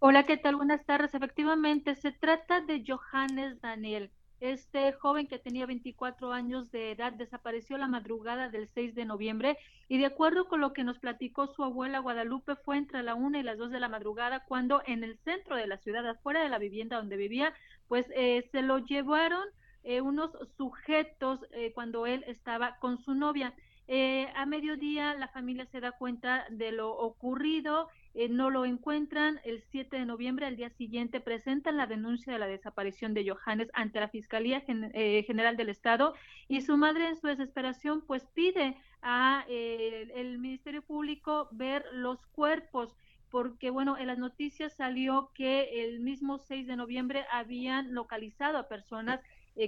[0.00, 0.56] Hola, ¿qué tal?
[0.56, 1.14] Buenas tardes.
[1.14, 4.10] Efectivamente, se trata de Johannes Daniel.
[4.40, 9.56] Este joven que tenía 24 años de edad desapareció la madrugada del 6 de noviembre
[9.88, 13.38] y de acuerdo con lo que nos platicó su abuela Guadalupe fue entre la 1
[13.38, 16.50] y las 2 de la madrugada cuando en el centro de la ciudad, afuera de
[16.50, 17.54] la vivienda donde vivía,
[17.88, 19.44] pues eh, se lo llevaron
[19.88, 23.54] eh, unos sujetos eh, cuando él estaba con su novia.
[23.86, 29.40] Eh, a mediodía la familia se da cuenta de lo ocurrido, eh, no lo encuentran.
[29.44, 33.68] El 7 de noviembre, al día siguiente, presentan la denuncia de la desaparición de Johannes
[33.74, 36.14] ante la Fiscalía eh, General del Estado
[36.48, 42.96] y su madre en su desesperación pues pide a el Ministerio Público ver los cuerpos
[43.30, 48.68] porque bueno, en las noticias salió que el mismo 6 de noviembre habían localizado a
[48.68, 49.20] personas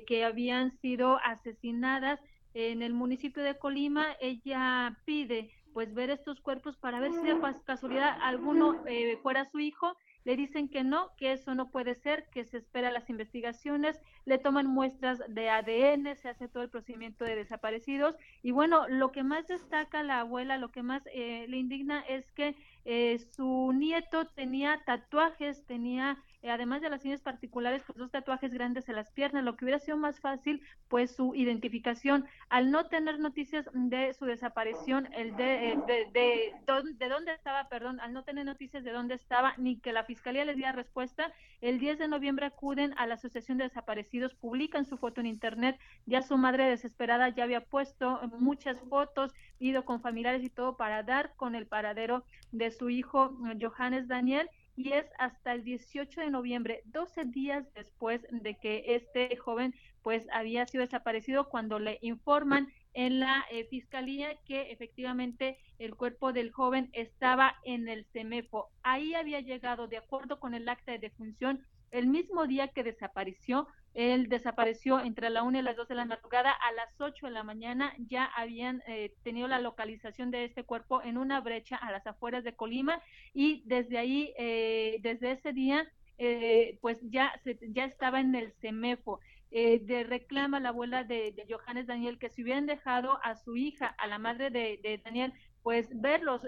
[0.07, 2.19] que habían sido asesinadas
[2.55, 7.37] en el municipio de Colima, ella pide pues ver estos cuerpos para ver si de
[7.65, 9.97] casualidad alguno eh, fuera su hijo.
[10.25, 14.37] le dicen que no, que eso no puede ser, que se espera las investigaciones, le
[14.37, 19.23] toman muestras de ADN, se hace todo el procedimiento de desaparecidos y bueno, lo que
[19.23, 24.27] más destaca la abuela, lo que más eh, le indigna es que eh, su nieto
[24.27, 29.11] tenía tatuajes, tenía eh, además de las señas particulares, pues dos tatuajes grandes en las
[29.11, 32.27] piernas, lo que hubiera sido más fácil, pues su identificación.
[32.49, 36.55] Al no tener noticias de su desaparición, el de, eh, de, de,
[36.95, 40.45] de, dónde estaba, perdón, al no tener noticias de dónde estaba, ni que la fiscalía
[40.45, 44.97] les diera respuesta, el 10 de noviembre acuden a la Asociación de Desaparecidos, publican su
[44.97, 45.77] foto en internet,
[46.07, 51.03] ya su madre desesperada ya había puesto muchas fotos, ido con familiares y todo para
[51.03, 54.49] dar con el paradero de su hijo Johannes Daniel
[54.79, 59.75] y es hasta el 18 de noviembre, 12 días después de que este joven
[60.05, 66.33] pues había sido desaparecido cuando le informan en la eh, fiscalía que efectivamente el cuerpo
[66.33, 68.71] del joven estaba en el CEMEFO.
[68.85, 73.69] Ahí había llegado, de acuerdo con el acta de defunción, el mismo día que desapareció,
[73.95, 76.53] él desapareció entre la 1 y las 2 de la madrugada.
[76.53, 81.03] A las 8 de la mañana ya habían eh, tenido la localización de este cuerpo
[81.03, 83.01] en una brecha a las afueras de Colima
[83.35, 88.53] y desde ahí, eh, desde ese día, eh, pues ya, se, ya estaba en el
[88.61, 89.21] CEMEFO.
[89.51, 94.07] de reclama la abuela de, Johannes Daniel que si hubieran dejado a su hija, a
[94.07, 95.33] la madre de Daniel,
[95.69, 96.41] pues ver los,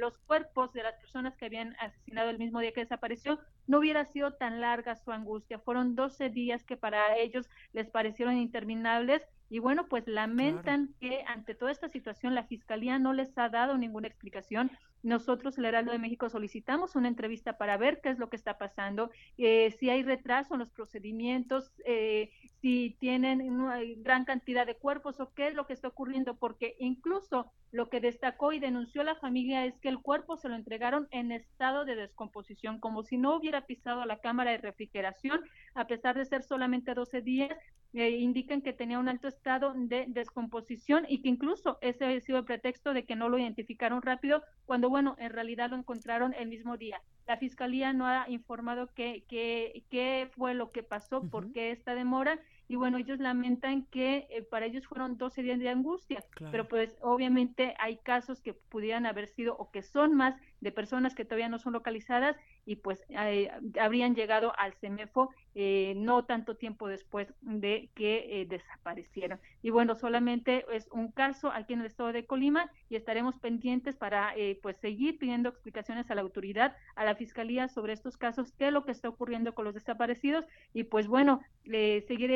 [0.00, 4.04] los cuerpos de las personas que habían asesinado el mismo día que desapareció, no hubiera
[4.04, 5.58] sido tan larga su angustia.
[5.58, 11.54] Fueron 12 días que para ellos les parecieron interminables y bueno, pues lamentan que ante
[11.54, 14.70] toda esta situación la Fiscalía no les ha dado ninguna explicación.
[15.02, 18.58] Nosotros, el Heraldo de México, solicitamos una entrevista para ver qué es lo que está
[18.58, 22.30] pasando, eh, si hay retraso en los procedimientos, eh,
[22.60, 26.74] si tienen una gran cantidad de cuerpos o qué es lo que está ocurriendo, porque
[26.80, 31.06] incluso lo que destacó y denunció la familia es que el cuerpo se lo entregaron
[31.12, 35.40] en estado de descomposición, como si no hubiera pisado la cámara de refrigeración,
[35.74, 37.56] a pesar de ser solamente 12 días,
[37.96, 42.36] eh, indican que tenía un alto estado de descomposición y que incluso ese ha sido
[42.36, 46.46] el pretexto de que no lo identificaron rápido, cuando bueno, en realidad lo encontraron el
[46.46, 47.00] mismo día.
[47.26, 51.94] La fiscalía no ha informado qué, qué, qué fue lo que pasó, por qué esta
[51.94, 52.38] demora
[52.68, 56.96] y bueno, ellos lamentan que eh, para ellos fueron 12 días de angustia, pero pues
[57.00, 60.34] obviamente hay casos que pudieran haber sido o que son más
[60.66, 63.48] de personas que todavía no son localizadas y pues eh,
[63.80, 69.38] habrían llegado al CEMEFO eh, no tanto tiempo después de que eh, desaparecieron.
[69.62, 73.94] Y bueno, solamente es un caso aquí en el estado de Colima y estaremos pendientes
[73.94, 78.66] para pues seguir pidiendo explicaciones a la autoridad, a la fiscalía sobre estos casos, qué
[78.66, 80.44] es lo que está ocurriendo con los desaparecidos
[80.74, 82.30] y pues bueno, seguir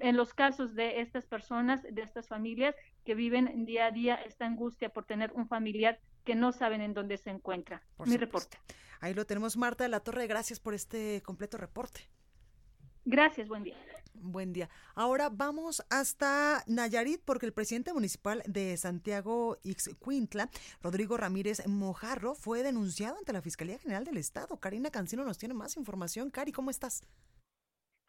[0.00, 2.74] en los casos de estas personas, de estas familias
[3.04, 5.98] que viven día a día esta angustia por tener un familiar
[6.28, 7.80] que no saben en dónde se encuentra.
[8.04, 8.58] Mi reporte.
[9.00, 10.26] Ahí lo tenemos, Marta de la Torre.
[10.26, 12.00] Gracias por este completo reporte.
[13.06, 13.78] Gracias, buen día.
[14.12, 14.68] Buen día.
[14.94, 20.50] Ahora vamos hasta Nayarit porque el presidente municipal de Santiago Ixcuintla,
[20.82, 24.60] Rodrigo Ramírez Mojarro, fue denunciado ante la Fiscalía General del Estado.
[24.60, 26.28] Karina Cancino nos tiene más información.
[26.28, 27.06] Cari, ¿cómo estás?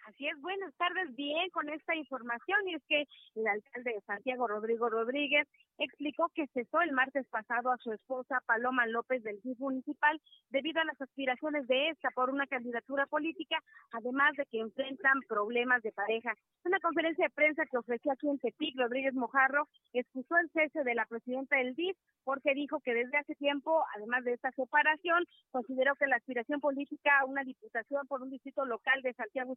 [0.10, 3.04] Así es, buenas tardes, bien con esta información y es que
[3.36, 5.48] el alcalde de Santiago, Rodrigo Rodríguez,
[5.80, 10.82] explicó que cesó el martes pasado a su esposa Paloma López del GIF municipal debido
[10.82, 13.58] a las aspiraciones de esta por una candidatura política,
[13.92, 16.34] además de que enfrentan problemas de pareja.
[16.66, 20.96] Una conferencia de prensa que ofreció aquí en Tepic, Rodríguez Mojarro excusó el cese de
[20.96, 25.96] la presidenta del DIF porque dijo que desde hace tiempo, además de esta separación, consideró
[25.96, 29.56] que la aspiración política a una diputación por un distrito local de Santiago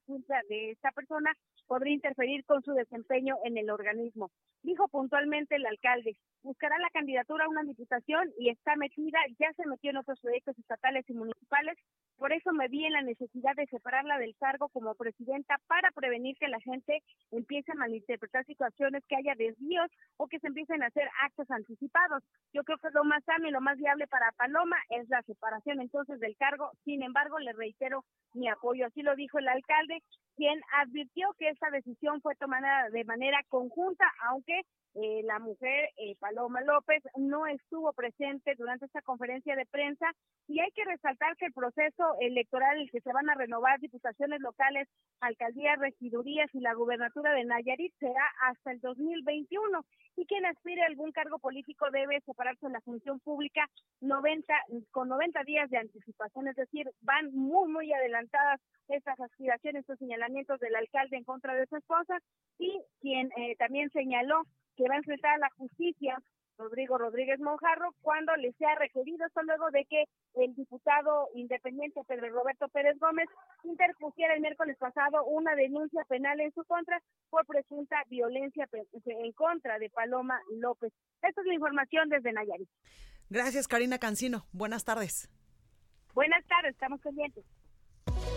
[0.49, 1.33] de esta persona
[1.67, 4.31] podría interferir con su desempeño en el organismo.
[4.63, 6.12] Dijo puntualmente el alcalde,
[6.43, 10.59] buscará la candidatura a una diputación y está metida, ya se metió en otros proyectos
[10.59, 11.79] estatales y municipales,
[12.23, 16.37] por eso me vi en la necesidad de separarla del cargo como presidenta para prevenir
[16.39, 17.03] que la gente
[17.33, 22.23] empiece a malinterpretar situaciones, que haya desvíos o que se empiecen a hacer actos anticipados.
[22.53, 25.81] Yo creo que lo más sano y lo más viable para Paloma es la separación
[25.81, 26.71] entonces del cargo.
[26.85, 28.05] Sin embargo, le reitero
[28.35, 28.87] mi apoyo.
[28.87, 29.99] Así lo dijo el alcalde
[30.37, 34.63] quien advirtió que esta decisión fue tomada de manera conjunta, aunque
[34.95, 40.07] eh, la mujer eh, Paloma López no estuvo presente durante esta conferencia de prensa
[40.49, 43.79] y hay que resaltar que el proceso electoral en el que se van a renovar
[43.79, 44.89] diputaciones locales,
[45.21, 49.85] alcaldías, regidurías y la gubernatura de Nayarit será hasta el 2021
[50.17, 53.69] y quien aspire a algún cargo político debe separarse de la función pública
[54.01, 54.53] 90
[54.91, 60.59] con 90 días de anticipación, es decir, van muy muy adelantadas estas aspiraciones, estos señalamientos
[60.59, 62.19] del alcalde en contra de su esposa
[62.59, 64.43] y quien eh, también señaló
[64.77, 66.17] que va a enfrentar a la justicia
[66.59, 70.05] Rodrigo Rodríguez Monjarro cuando le sea requerido, esto luego de que
[70.35, 73.29] el diputado independiente Pedro Roberto Pérez Gómez
[73.65, 77.01] interpusiera el miércoles pasado una denuncia penal en su contra
[77.31, 78.69] por presunta violencia
[79.05, 80.93] en contra de Paloma López.
[81.23, 82.69] Esta es la información desde Nayarit.
[83.31, 84.45] Gracias, Karina Cancino.
[84.53, 85.31] Buenas tardes.
[86.15, 87.45] Buenas tardes, estamos pendientes.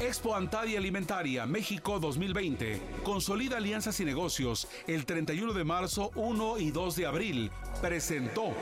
[0.00, 2.80] Expo Antadia Alimentaria México 2020.
[3.02, 7.50] Consolida alianzas y negocios el 31 de marzo, 1 y 2 de abril.
[7.80, 8.54] Presentó.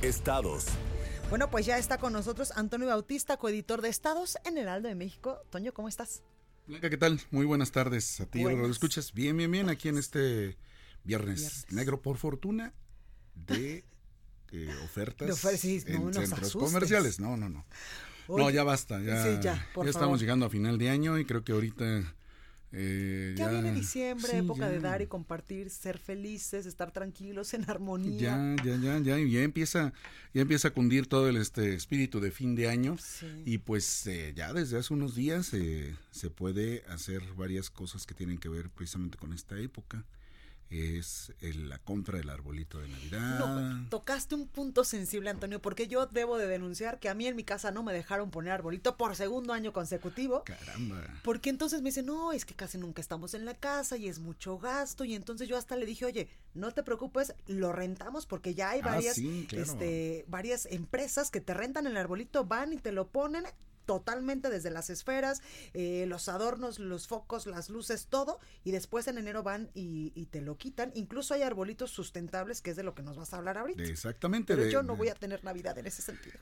[0.00, 0.66] Estados.
[1.30, 4.94] Bueno, pues ya está con nosotros Antonio Bautista, coeditor de Estados en el Aldo de
[4.94, 5.42] México.
[5.50, 6.22] Toño, ¿cómo estás?
[6.68, 7.20] Blanca, ¿qué tal?
[7.32, 9.12] Muy buenas tardes a ti, lo escuchas.
[9.12, 10.56] Bien, bien, bien, aquí en este
[11.02, 12.72] viernes, negro por fortuna
[13.34, 13.84] de
[14.52, 15.44] eh, ofertas
[15.86, 17.18] en centros comerciales.
[17.18, 17.66] No, no, no
[18.28, 22.14] no, ya basta, ya, ya, estamos llegando a final de año y creo que ahorita...
[22.74, 28.18] Eh, ya, viene diciembre, época de dar y compartir, ser felices, estar tranquilos, en armonía.
[28.18, 29.92] Ya, ya, ya, ya, ya empieza,
[30.32, 32.96] ya empieza a cundir todo el este espíritu de fin de año.
[33.44, 38.14] Y pues eh, ya desde hace unos días eh, se puede hacer varias cosas que
[38.14, 40.06] tienen que ver precisamente con esta época
[40.72, 43.88] es la compra del arbolito de Navidad.
[43.88, 47.44] tocaste un punto sensible, Antonio, porque yo debo de denunciar que a mí en mi
[47.44, 50.44] casa no me dejaron poner arbolito por segundo año consecutivo.
[50.44, 51.06] Caramba.
[51.22, 54.18] Porque entonces me dicen, no, es que casi nunca estamos en la casa y es
[54.18, 55.04] mucho gasto.
[55.04, 58.80] Y entonces yo hasta le dije, oye, no te preocupes, lo rentamos porque ya hay
[58.80, 63.44] ah, varias, este, varias empresas que te rentan el arbolito, van y te lo ponen
[63.92, 65.42] totalmente desde las esferas,
[65.74, 70.40] eh, los adornos, los focos, las luces, todo, y después en enero van y, te
[70.40, 70.92] lo quitan.
[70.94, 73.82] Incluso hay arbolitos sustentables, que es de lo que nos vas a hablar ahorita.
[73.82, 74.56] Exactamente.
[74.56, 76.38] Pero yo no voy a tener Navidad en ese sentido.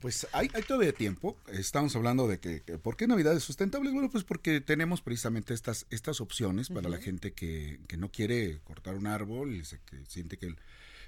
[0.00, 1.36] Pues hay, hay todavía tiempo.
[1.46, 3.92] Estamos hablando de que, ¿por qué Navidad es sustentable?
[3.92, 8.60] Bueno, pues porque tenemos precisamente estas, estas opciones para la gente que, que, no quiere
[8.64, 10.56] cortar un árbol y que siente que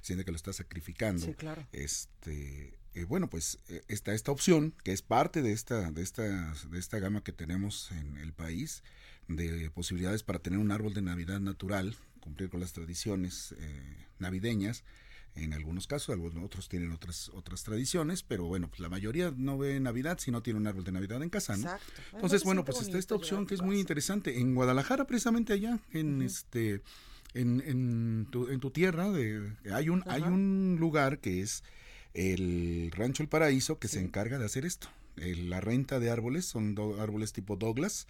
[0.02, 1.26] siente que lo está sacrificando.
[1.26, 1.66] Sí, claro.
[1.72, 6.22] Este, eh, bueno, pues eh, está esta opción que es parte de esta, de esta,
[6.22, 8.82] de esta gama que tenemos en el país
[9.28, 14.84] de posibilidades para tener un árbol de Navidad natural, cumplir con las tradiciones eh, navideñas.
[15.34, 19.58] En algunos casos, algunos otros tienen otras otras tradiciones, pero bueno, pues la mayoría no
[19.58, 21.64] ve Navidad si no tiene un árbol de Navidad en casa, ¿no?
[21.64, 22.02] Exacto.
[22.12, 24.38] Entonces, bueno, pues está esta opción que es muy interesante.
[24.38, 26.82] En Guadalajara, precisamente allá, en este
[27.34, 31.64] en, en, tu, en tu tierra de, hay, un, hay un lugar que es
[32.14, 34.88] el Rancho El Paraíso que se encarga de hacer esto.
[35.16, 38.06] la renta de árboles son árboles tipo Douglas,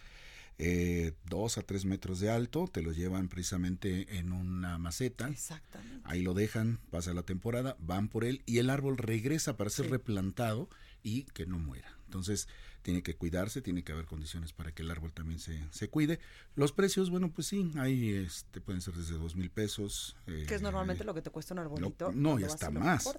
[0.59, 5.28] eh, dos a tres metros de alto, te los llevan precisamente en una maceta.
[5.28, 6.02] Exactamente.
[6.05, 9.90] Ahí lo dejan, pasa la temporada, van por él y el árbol regresa para ser
[9.90, 10.68] replantado
[11.02, 11.98] y que no muera.
[12.05, 12.46] Entonces,
[12.82, 16.20] tiene que cuidarse, tiene que haber condiciones para que el árbol también se, se cuide.
[16.55, 20.16] Los precios, bueno, pues sí, hay, este, pueden ser desde dos mil pesos.
[20.26, 22.12] Eh, que es normalmente lo que te cuesta un arbolito.
[22.12, 23.16] no, y hasta más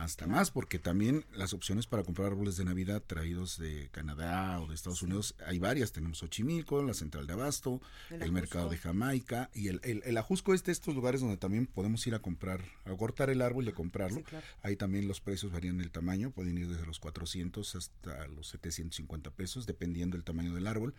[0.00, 4.66] hasta más, porque también las opciones para comprar árboles de Navidad traídos de Canadá o
[4.66, 5.92] de Estados Unidos, hay varias.
[5.92, 7.80] Tenemos Ochimilco, la Central de Abasto,
[8.10, 12.06] el, mercado de Jamaica y el, el, Ajusco es de estos lugares donde también podemos
[12.06, 14.22] ir a comprar, a cortar el árbol y a comprarlo.
[14.62, 19.30] Ahí también los precios varían el tamaño, pueden ir desde los 400 hasta los 750
[19.30, 20.94] pesos, dependiendo del tamaño del árbol.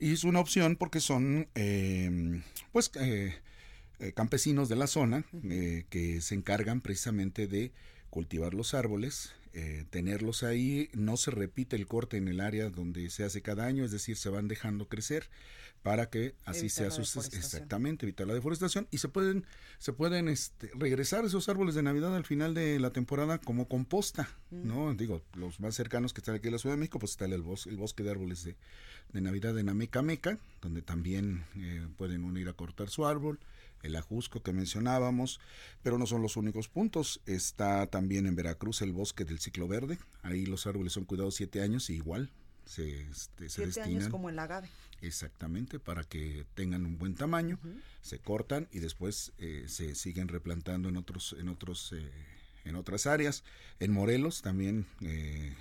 [0.00, 2.42] Y es una opción porque son, eh,
[2.72, 3.34] pues, eh,
[3.98, 5.24] eh, campesinos de la zona
[5.90, 7.72] que se encargan precisamente de
[8.10, 13.08] cultivar los árboles, eh, tenerlos ahí, no se repite el corte en el área donde
[13.10, 15.28] se hace cada año, es decir, se van dejando crecer
[15.82, 19.46] para que así sea exactamente evitar la deforestación y se pueden
[19.78, 24.28] se pueden este, regresar esos árboles de navidad al final de la temporada como composta
[24.50, 27.24] no digo los más cercanos que están aquí en la Ciudad de México pues está
[27.24, 28.56] el bosque, el bosque de árboles de,
[29.12, 33.40] de navidad en Ameca donde también eh, pueden unir a cortar su árbol
[33.82, 35.40] el Ajusco que mencionábamos,
[35.82, 37.20] pero no son los únicos puntos.
[37.26, 39.98] Está también en Veracruz el bosque del ciclo verde.
[40.22, 42.30] Ahí los árboles son cuidados siete años y igual
[42.64, 44.68] se, este, se siete años como el agave.
[45.02, 47.58] Exactamente, para que tengan un buen tamaño,
[48.02, 52.10] se cortan y después eh, se siguen replantando en otros, en otros, eh,
[52.64, 53.42] en otras áreas.
[53.78, 55.54] En Morelos también, eh,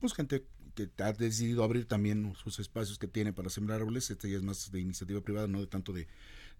[0.00, 4.10] pues gente que ha decidido abrir también sus espacios que tiene para sembrar árboles.
[4.10, 6.08] Este ya es más de iniciativa privada, no de tanto de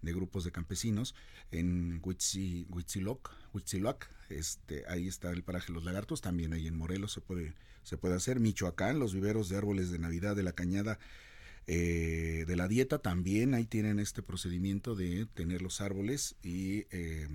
[0.03, 1.15] de grupos de campesinos
[1.49, 7.11] en Huitzi, Huitziloc, Huitziloc, este, ahí está el paraje Los Lagartos, también ahí en Morelos
[7.13, 8.39] se puede, se puede hacer.
[8.39, 10.99] Michoacán, los viveros de árboles de Navidad de la Cañada
[11.65, 17.25] eh, de la dieta también ahí tienen este procedimiento de tener los árboles y eh,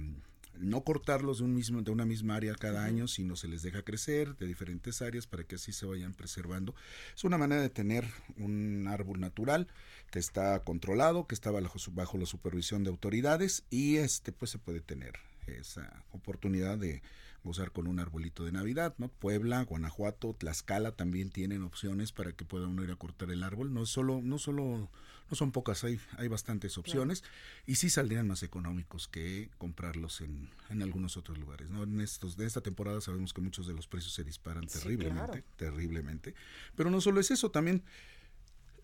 [0.59, 3.83] no cortarlos de un mismo de una misma área cada año sino se les deja
[3.83, 6.75] crecer de diferentes áreas para que así se vayan preservando
[7.16, 8.05] es una manera de tener
[8.37, 9.66] un árbol natural
[10.11, 14.59] que está controlado que está bajo, bajo la supervisión de autoridades y este pues se
[14.59, 15.15] puede tener
[15.47, 17.03] esa oportunidad de
[17.45, 19.09] gozar con un arbolito de Navidad, ¿no?
[19.09, 23.73] Puebla, Guanajuato, Tlaxcala también tienen opciones para que pueda uno ir a cortar el árbol.
[23.73, 24.91] No solo, no solo,
[25.31, 27.25] no son pocas, hay, hay bastantes opciones
[27.67, 31.85] y sí saldrían más económicos que comprarlos en, en algunos otros lugares, ¿no?
[31.85, 36.35] En estos, de esta temporada sabemos que muchos de los precios se disparan terriblemente, terriblemente.
[36.77, 37.83] Pero no solo es eso, también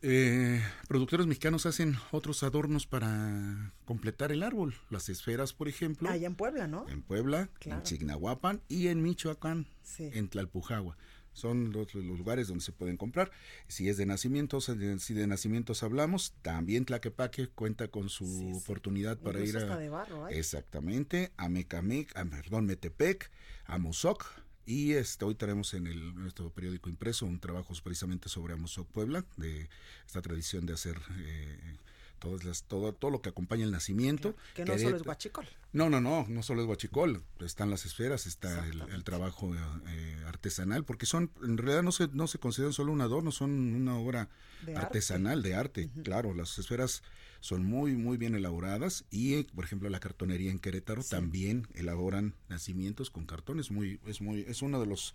[0.06, 4.74] eh, productores mexicanos hacen otros adornos para completar el árbol.
[4.90, 6.10] Las esferas, por ejemplo.
[6.10, 6.86] Allá en Puebla, ¿no?
[6.88, 9.66] En Puebla, en Chignahuapan y en Michoacán,
[9.98, 10.98] en Tlalpujagua.
[11.32, 13.32] Son los, lugares donde se pueden comprar.
[13.66, 19.40] Si es de nacimientos, si de nacimientos hablamos, también Tlaquepaque cuenta con su oportunidad para
[19.40, 19.76] ir a...
[19.76, 23.32] De barro, exactamente, a Mecamec, a, perdón, Metepec,
[23.64, 24.24] a Mozoc,
[24.66, 29.24] y este, hoy tenemos en, el, nuestro periódico impreso un trabajo precisamente sobre Amozoc Puebla,
[29.36, 29.68] de
[30.06, 31.76] esta tradición de hacer eh,
[32.18, 34.34] todas las, todo, todo lo que acompaña el nacimiento.
[34.54, 35.46] Que no solo es guachicol.
[35.72, 37.22] No, no, no, no solo es guachicol.
[37.40, 42.26] Están las esferas, está el, trabajo eh, artesanal, porque son, en realidad no se, no
[42.26, 44.28] se consideran solo un adorno, son una obra
[44.76, 45.90] artesanal, de arte.
[46.02, 47.02] Claro, las esferas
[47.44, 53.10] son muy, muy bien elaboradas y, por ejemplo, la cartonería en Querétaro también elaboran nacimientos
[53.10, 53.70] con cartones.
[53.70, 55.14] Muy, es, muy, es uno de los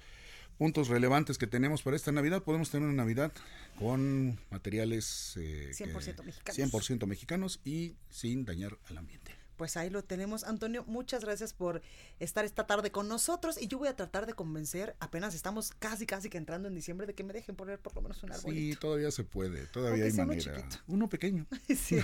[0.60, 2.44] puntos relevantes que tenemos para esta Navidad.
[2.44, 3.32] Podemos tener una Navidad
[3.80, 6.72] con materiales eh, 100% mexicanos.
[6.72, 10.46] 100% mexicanos y sin dañar al ambiente pues ahí lo tenemos.
[10.46, 11.82] Antonio, muchas gracias por
[12.18, 16.06] estar esta tarde con nosotros y yo voy a tratar de convencer, apenas estamos casi,
[16.06, 18.54] casi que entrando en diciembre, de que me dejen poner por lo menos un árbol.
[18.54, 20.66] Sí, todavía se puede, todavía hay manera.
[20.88, 21.46] Uno, pequeño.
[21.68, 22.00] sí,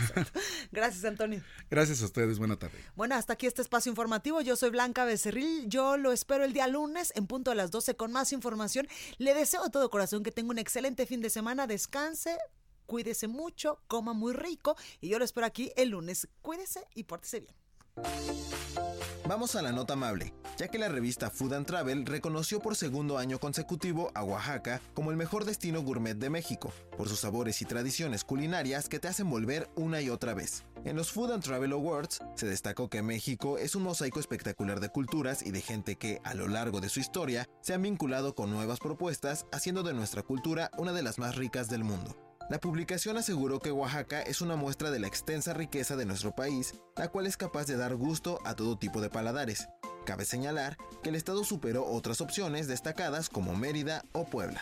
[0.73, 1.41] gracias, Antonio.
[1.71, 2.77] Gracias a ustedes, buena tarde.
[2.93, 4.41] Bueno, hasta aquí este espacio informativo.
[4.41, 7.95] Yo soy Blanca Becerril, yo lo espero el día lunes en punto a las 12
[7.95, 8.85] con más información.
[9.17, 12.37] Le deseo de todo corazón que tenga un excelente fin de semana, descanse,
[12.85, 16.27] Cuídese mucho, coma muy rico y yo lo espero aquí el lunes.
[16.41, 17.55] Cuídese y pórtese bien.
[19.27, 23.17] Vamos a la nota amable, ya que la revista Food and Travel reconoció por segundo
[23.17, 27.65] año consecutivo a Oaxaca como el mejor destino gourmet de México, por sus sabores y
[27.65, 30.63] tradiciones culinarias que te hacen volver una y otra vez.
[30.83, 34.89] En los Food and Travel Awards se destacó que México es un mosaico espectacular de
[34.89, 38.51] culturas y de gente que, a lo largo de su historia, se han vinculado con
[38.51, 42.15] nuevas propuestas, haciendo de nuestra cultura una de las más ricas del mundo.
[42.47, 46.75] La publicación aseguró que Oaxaca es una muestra de la extensa riqueza de nuestro país,
[46.95, 49.67] la cual es capaz de dar gusto a todo tipo de paladares.
[50.05, 54.61] Cabe señalar que el estado superó otras opciones destacadas como Mérida o Puebla.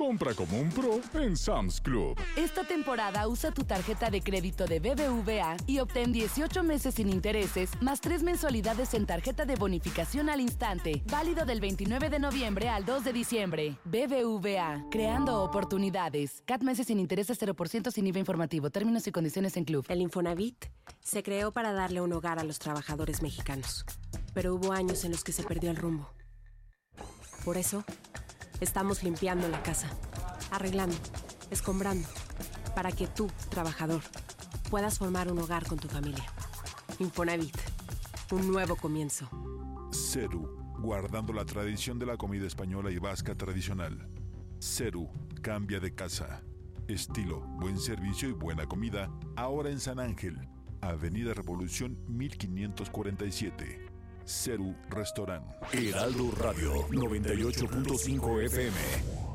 [0.00, 2.18] Compra como un pro en Sam's Club.
[2.34, 7.68] Esta temporada usa tu tarjeta de crédito de BBVA y obtén 18 meses sin intereses,
[7.82, 11.02] más 3 mensualidades en tarjeta de bonificación al instante.
[11.10, 13.76] Válido del 29 de noviembre al 2 de diciembre.
[13.84, 16.42] BBVA, creando oportunidades.
[16.46, 18.70] CAT meses sin intereses 0% sin IVA informativo.
[18.70, 19.84] Términos y condiciones en Club.
[19.90, 20.64] El Infonavit
[21.00, 23.84] se creó para darle un hogar a los trabajadores mexicanos.
[24.32, 26.08] Pero hubo años en los que se perdió el rumbo.
[27.44, 27.84] Por eso,
[28.60, 29.88] Estamos limpiando la casa,
[30.50, 30.96] arreglando,
[31.50, 32.06] escombrando,
[32.74, 34.02] para que tú, trabajador,
[34.70, 36.24] puedas formar un hogar con tu familia.
[36.98, 37.56] Infonavit,
[38.32, 39.30] un nuevo comienzo.
[39.92, 44.08] Ceru, guardando la tradición de la comida española y vasca tradicional.
[44.60, 45.08] Ceru,
[45.40, 46.42] cambia de casa.
[46.86, 50.38] Estilo, buen servicio y buena comida, ahora en San Ángel,
[50.82, 53.89] Avenida Revolución 1547.
[54.30, 55.44] Ceru Restaurant.
[55.72, 59.29] Heraldo Radio 98.5 FM.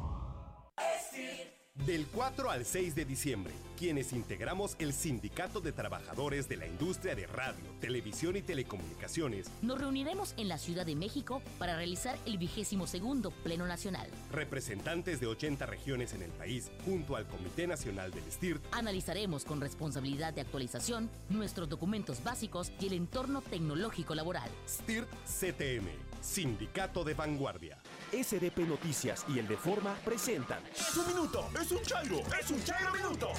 [1.83, 7.15] Del 4 al 6 de diciembre, quienes integramos el Sindicato de Trabajadores de la Industria
[7.15, 12.37] de Radio, Televisión y Telecomunicaciones, nos reuniremos en la Ciudad de México para realizar el
[12.37, 14.07] vigésimo segundo Pleno Nacional.
[14.31, 19.59] Representantes de 80 regiones en el país, junto al Comité Nacional del STIRT, analizaremos con
[19.59, 24.49] responsabilidad de actualización nuestros documentos básicos y el entorno tecnológico laboral.
[24.65, 25.89] STIRT CTM,
[26.21, 27.77] Sindicato de Vanguardia.
[28.11, 30.63] SDP Noticias y el de Forma presentan.
[30.73, 31.49] ¡Es un minuto!
[31.65, 32.21] ¡Es un chairo!
[32.39, 33.29] ¡Es un chairo minuto!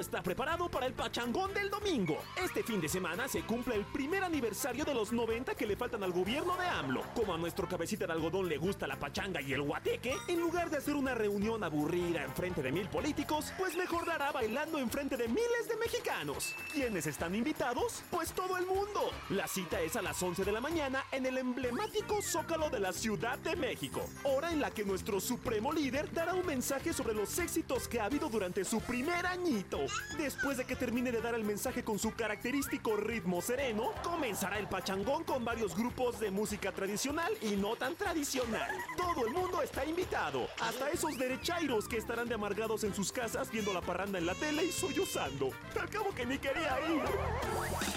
[0.00, 2.18] Está preparado para el pachangón del domingo.
[2.42, 6.02] Este fin de semana se cumple el primer aniversario de los 90 que le faltan
[6.02, 7.02] al gobierno de AMLO.
[7.14, 10.70] Como a nuestro cabecita de algodón le gusta la pachanga y el guateque, en lugar
[10.70, 14.90] de hacer una reunión aburrida en frente de mil políticos, pues mejor dará bailando en
[14.90, 16.54] frente de miles de mexicanos.
[16.72, 18.02] ¿Quiénes están invitados?
[18.10, 19.10] Pues todo el mundo.
[19.28, 22.92] La cita es a las 11 de la mañana en el emblemático Zócalo de la
[22.92, 27.38] Ciudad de México, hora en la que nuestro supremo líder dará un mensaje sobre los
[27.38, 29.81] éxitos que ha habido durante su primer añito.
[30.16, 34.68] Después de que termine de dar el mensaje con su característico ritmo sereno, comenzará el
[34.68, 38.70] pachangón con varios grupos de música tradicional y no tan tradicional.
[38.96, 43.50] Todo el mundo está invitado, hasta esos derechairos que estarán de amargados en sus casas
[43.50, 45.50] viendo la parranda en la tele y sollozando.
[45.80, 47.02] Al cabo que ni quería ir.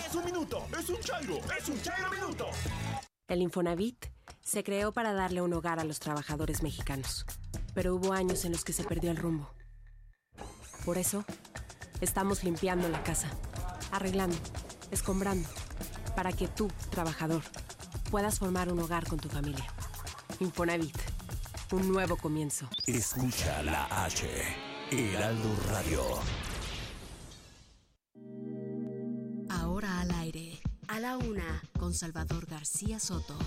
[0.06, 2.48] Es un minuto, es un chairo, es un chairo minuto.
[3.28, 4.06] El Infonavit
[4.42, 7.26] se creó para darle un hogar a los trabajadores mexicanos,
[7.74, 9.50] pero hubo años en los que se perdió el rumbo.
[10.86, 11.26] Por eso,
[12.02, 13.30] estamos limpiando la casa,
[13.92, 14.38] arreglando,
[14.92, 15.48] escombrando,
[16.16, 17.44] para que tú, trabajador,
[18.12, 19.66] puedas formar un hogar con tu familia.
[20.40, 20.98] Infonavit,
[21.72, 22.68] un nuevo comienzo.
[22.86, 24.28] Escucha la H,
[24.92, 26.04] Heraldo Radio.
[29.50, 33.38] Ahora al aire, a la una, con Salvador García Soto.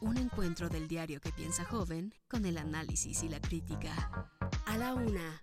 [0.00, 4.30] Un encuentro del diario que piensa joven con el análisis y la crítica.
[4.66, 5.42] A la una,